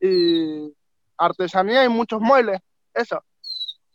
y 0.00 0.72
artesanía 1.16 1.84
y 1.84 1.88
muchos 1.88 2.20
muebles. 2.20 2.60
Eso. 2.92 3.22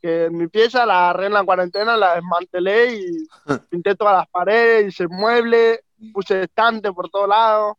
Que 0.02 0.30
mi 0.32 0.48
pieza 0.48 0.86
la 0.86 1.10
agarré 1.10 1.26
en 1.28 1.34
la 1.34 1.44
cuarentena, 1.44 1.98
la 1.98 2.16
desmantelé 2.16 2.94
y 2.96 3.28
pinté 3.70 3.96
todas 3.96 4.16
las 4.18 4.30
paredes, 4.30 4.88
hice 4.88 5.08
muebles, 5.08 5.82
puse 6.14 6.44
estante 6.44 6.92
por 6.94 7.10
todos 7.10 7.28
lados. 7.28 7.76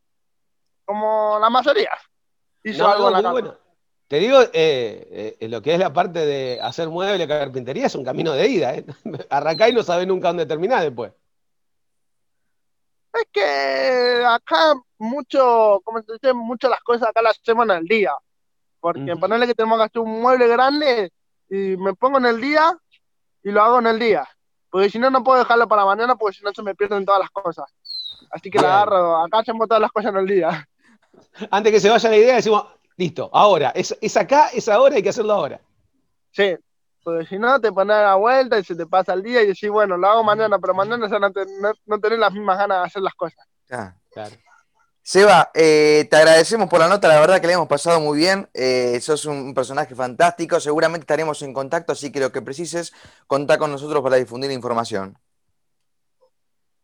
Como 0.85 1.39
la 1.41 1.49
mayoría. 1.51 1.91
Hizo 2.63 2.83
No, 2.85 2.91
algo 2.91 3.07
en 3.09 3.13
no, 3.15 3.23
la 3.23 3.31
muy 3.31 3.43
casa. 3.43 3.49
bueno. 3.57 3.70
Te 4.11 4.19
digo, 4.19 4.41
eh, 4.53 5.37
eh, 5.39 5.49
lo 5.49 5.63
que 5.63 5.73
es 5.73 5.79
la 5.79 5.93
parte 5.93 6.27
de 6.27 6.61
hacer 6.61 6.89
mueble, 6.89 7.29
carpintería, 7.29 7.87
es 7.87 7.95
un 7.95 8.05
camino 8.05 8.33
de 8.33 8.49
ida. 8.49 8.75
¿eh? 8.75 8.85
Arrancá 9.31 9.69
y 9.69 9.73
no 9.73 9.85
sabés 9.85 10.09
nunca 10.09 10.27
dónde 10.27 10.47
terminás 10.47 10.83
después. 10.83 11.13
Es 13.15 13.25
que 13.31 14.25
acá 14.27 14.75
mucho, 14.99 15.81
como 15.85 16.03
se 16.03 16.15
dice, 16.15 16.33
muchas 16.33 16.73
las 16.73 16.81
cosas 16.81 17.09
acá 17.09 17.23
las 17.23 17.39
hacemos 17.39 17.67
en 17.67 17.71
el 17.71 17.85
día. 17.85 18.13
Porque 18.81 19.13
Ujú. 19.13 19.21
ponerle 19.21 19.47
que 19.47 19.55
tenemos 19.55 19.79
que 19.79 19.85
hacer 19.85 20.03
un 20.03 20.21
mueble 20.21 20.49
grande 20.49 21.13
y 21.49 21.77
me 21.77 21.95
pongo 21.95 22.19
en 22.19 22.27
el 22.27 22.41
día 22.41 22.77
y 23.45 23.53
lo 23.53 23.63
hago 23.63 23.79
en 23.79 23.87
el 23.87 24.01
día. 24.01 24.29
Porque 24.71 24.91
si 24.91 24.99
no, 24.99 25.09
no 25.11 25.23
puedo 25.23 25.39
dejarlo 25.39 25.69
para 25.69 25.85
mañana 25.85 26.17
porque 26.17 26.39
si 26.39 26.43
no 26.45 26.53
se 26.53 26.65
me 26.65 26.75
pierden 26.75 27.05
todas 27.05 27.21
las 27.21 27.31
cosas. 27.31 27.73
Así 28.33 28.51
que 28.51 28.59
la 28.59 28.81
agarro, 28.81 29.23
acá 29.23 29.39
hacemos 29.39 29.69
todas 29.69 29.81
las 29.81 29.93
cosas 29.93 30.11
en 30.11 30.19
el 30.19 30.27
día. 30.27 30.69
Antes 31.53 31.73
que 31.73 31.79
se 31.79 31.91
vaya 31.91 32.11
la 32.11 32.17
idea, 32.17 32.35
decimos, 32.35 32.65
listo, 33.01 33.31
ahora, 33.33 33.71
es, 33.75 33.97
es 34.01 34.17
acá, 34.17 34.51
es 34.55 34.69
ahora, 34.69 34.95
hay 34.97 35.03
que 35.03 35.09
hacerlo 35.09 35.33
ahora. 35.33 35.61
Sí. 36.33 36.55
Porque 37.03 37.25
si 37.27 37.39
no, 37.39 37.59
te 37.59 37.73
pones 37.73 37.97
a 37.97 38.03
la 38.03 38.15
vuelta 38.17 38.59
y 38.59 38.63
se 38.65 38.77
te 38.77 38.85
pasa 38.87 39.15
el 39.15 39.23
día 39.23 39.43
y 39.43 39.47
decís, 39.47 39.71
bueno, 39.71 39.97
lo 39.97 40.07
hago 40.07 40.23
mañana, 40.23 40.59
pero 40.59 40.75
mañana 40.75 41.09
ya 41.09 41.19
no, 41.19 41.33
te- 41.33 41.47
no, 41.61 41.73
no 41.87 41.99
tenés 41.99 42.19
las 42.19 42.31
mismas 42.31 42.59
ganas 42.59 42.81
de 42.83 42.87
hacer 42.89 43.03
las 43.03 43.15
cosas. 43.15 43.47
Ah. 43.71 43.95
Claro. 44.13 44.37
Seba, 45.03 45.51
eh, 45.55 46.07
te 46.11 46.17
agradecemos 46.17 46.69
por 46.69 46.79
la 46.79 46.89
nota, 46.89 47.09
la 47.09 47.19
verdad 47.19 47.41
que 47.41 47.47
le 47.47 47.55
hemos 47.55 47.69
pasado 47.69 48.01
muy 48.01 48.19
bien. 48.19 48.51
eh, 48.53 49.01
sos 49.01 49.25
un 49.25 49.55
personaje 49.55 49.95
fantástico, 49.95 50.61
seguramente 50.61 51.05
estaremos 51.05 51.41
en 51.41 51.55
contacto, 51.55 51.93
así 51.93 52.13
que 52.13 52.21
lo 52.21 52.31
que 52.31 52.43
precises, 52.43 52.93
contá 53.27 53.57
con 53.57 53.71
nosotros 53.73 54.03
para 54.03 54.17
difundir 54.17 54.51
información. 54.51 55.17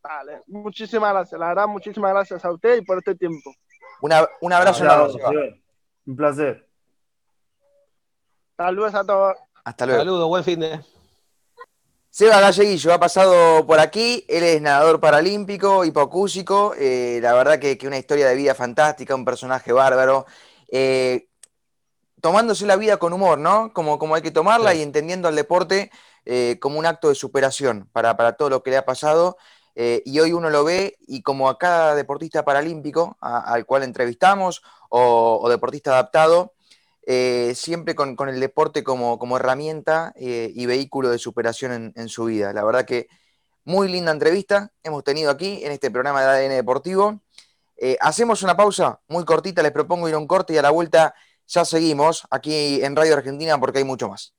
Vale, 0.03 0.43
muchísimas 0.47 1.13
gracias. 1.13 1.39
La 1.39 1.49
verdad, 1.49 1.67
muchísimas 1.67 2.13
gracias 2.13 2.43
a 2.43 2.51
usted 2.53 2.79
y 2.79 2.83
por 2.83 2.97
este 2.99 3.15
tiempo. 3.17 3.53
Una- 4.01 4.27
un 4.41 4.53
abrazo 4.53 4.79
Seba. 4.81 5.11
Seba. 5.11 5.31
Un 6.07 6.17
placer. 6.17 6.69
Saludos 8.57 8.95
a 8.95 9.05
todos. 9.05 9.37
Hasta 9.65 9.87
luego. 9.87 10.01
Saludos, 10.01 10.29
buen 10.29 10.45
fin 10.45 10.61
de. 10.61 10.81
Seba 12.09 12.41
Galleguillo 12.41 12.95
ha 12.95 12.99
pasado 12.99 13.67
por 13.67 13.79
aquí, 13.79 14.25
él 14.29 14.43
es 14.43 14.63
nadador 14.63 15.01
paralímpico, 15.01 15.85
hipocúsico, 15.85 16.73
eh, 16.79 17.19
la 17.21 17.35
verdad 17.35 17.59
que, 17.59 17.77
que 17.77 17.87
una 17.87 17.99
historia 17.99 18.27
de 18.27 18.35
vida 18.35 18.55
fantástica, 18.55 19.15
un 19.15 19.27
personaje 19.27 19.71
bárbaro, 19.71 20.25
eh, 20.73 21.29
tomándose 22.23 22.65
la 22.65 22.77
vida 22.77 22.97
con 22.97 23.13
humor, 23.13 23.39
¿no? 23.39 23.71
Como, 23.75 23.99
como 23.99 24.15
hay 24.15 24.23
que 24.23 24.31
tomarla 24.31 24.73
Sí. 24.73 24.79
y 24.79 24.83
entendiendo 24.83 25.29
al 25.29 25.37
deporte 25.37 25.91
eh, 26.25 26.57
como 26.59 26.79
un 26.79 26.87
acto 26.87 27.11
de 27.11 27.15
superación 27.15 27.91
para, 27.93 28.17
para 28.17 28.33
todo 28.33 28.49
lo 28.49 28.63
que 28.63 28.71
le 28.71 28.79
ha 28.79 28.87
pasado. 28.87 29.37
Eh, 29.79 30.03
y 30.07 30.19
hoy 30.21 30.33
uno 30.33 30.49
lo 30.49 30.65
ve 30.65 30.97
y 31.07 31.21
como 31.21 31.51
a 31.51 31.59
cada 31.59 31.95
deportista 31.95 32.47
paralímpico 32.47 33.19
al 33.21 33.67
cual 33.67 33.83
entrevistamos 33.83 34.63
o, 34.89 35.47
deportista 35.51 35.93
adaptado, 35.93 36.55
eh, 37.03 37.53
siempre 37.55 37.95
con, 37.95 38.17
el 38.29 38.41
deporte 38.41 38.83
como, 38.83 39.19
como 39.19 39.37
herramienta 39.37 40.15
eh, 40.17 40.51
y 40.55 40.65
vehículo 40.65 41.11
de 41.11 41.19
superación 41.19 41.73
en, 41.73 41.93
en 41.95 42.09
su 42.09 42.25
vida. 42.25 42.55
La 42.55 42.65
verdad 42.65 42.87
que 42.87 43.09
muy 43.65 43.89
linda 43.89 44.13
entrevista 44.13 44.73
hemos 44.83 45.05
tenido 45.05 45.31
aquí 45.31 45.63
en 45.63 45.73
este 45.73 45.91
programa 45.91 46.23
de 46.23 46.29
ADN 46.29 46.57
Deportivo. 46.57 47.21
Hacemos 48.01 48.43
una 48.43 48.57
pausa 48.57 49.01
muy 49.09 49.27
cortita, 49.27 49.63
les 49.63 49.73
propongo 49.73 50.09
ir 50.09 50.15
a 50.15 50.19
un 50.19 50.27
corte 50.27 50.55
y 50.55 50.57
a 50.57 50.63
la 50.63 50.71
vuelta 50.71 51.15
ya 51.47 51.67
seguimos 51.67 52.27
aquí 52.31 52.83
en 52.83 52.97
Radio 52.97 53.15
Argentina 53.15 53.61
porque 53.61 53.79
hay 53.79 53.85
mucho 53.85 54.09
más. 54.09 54.36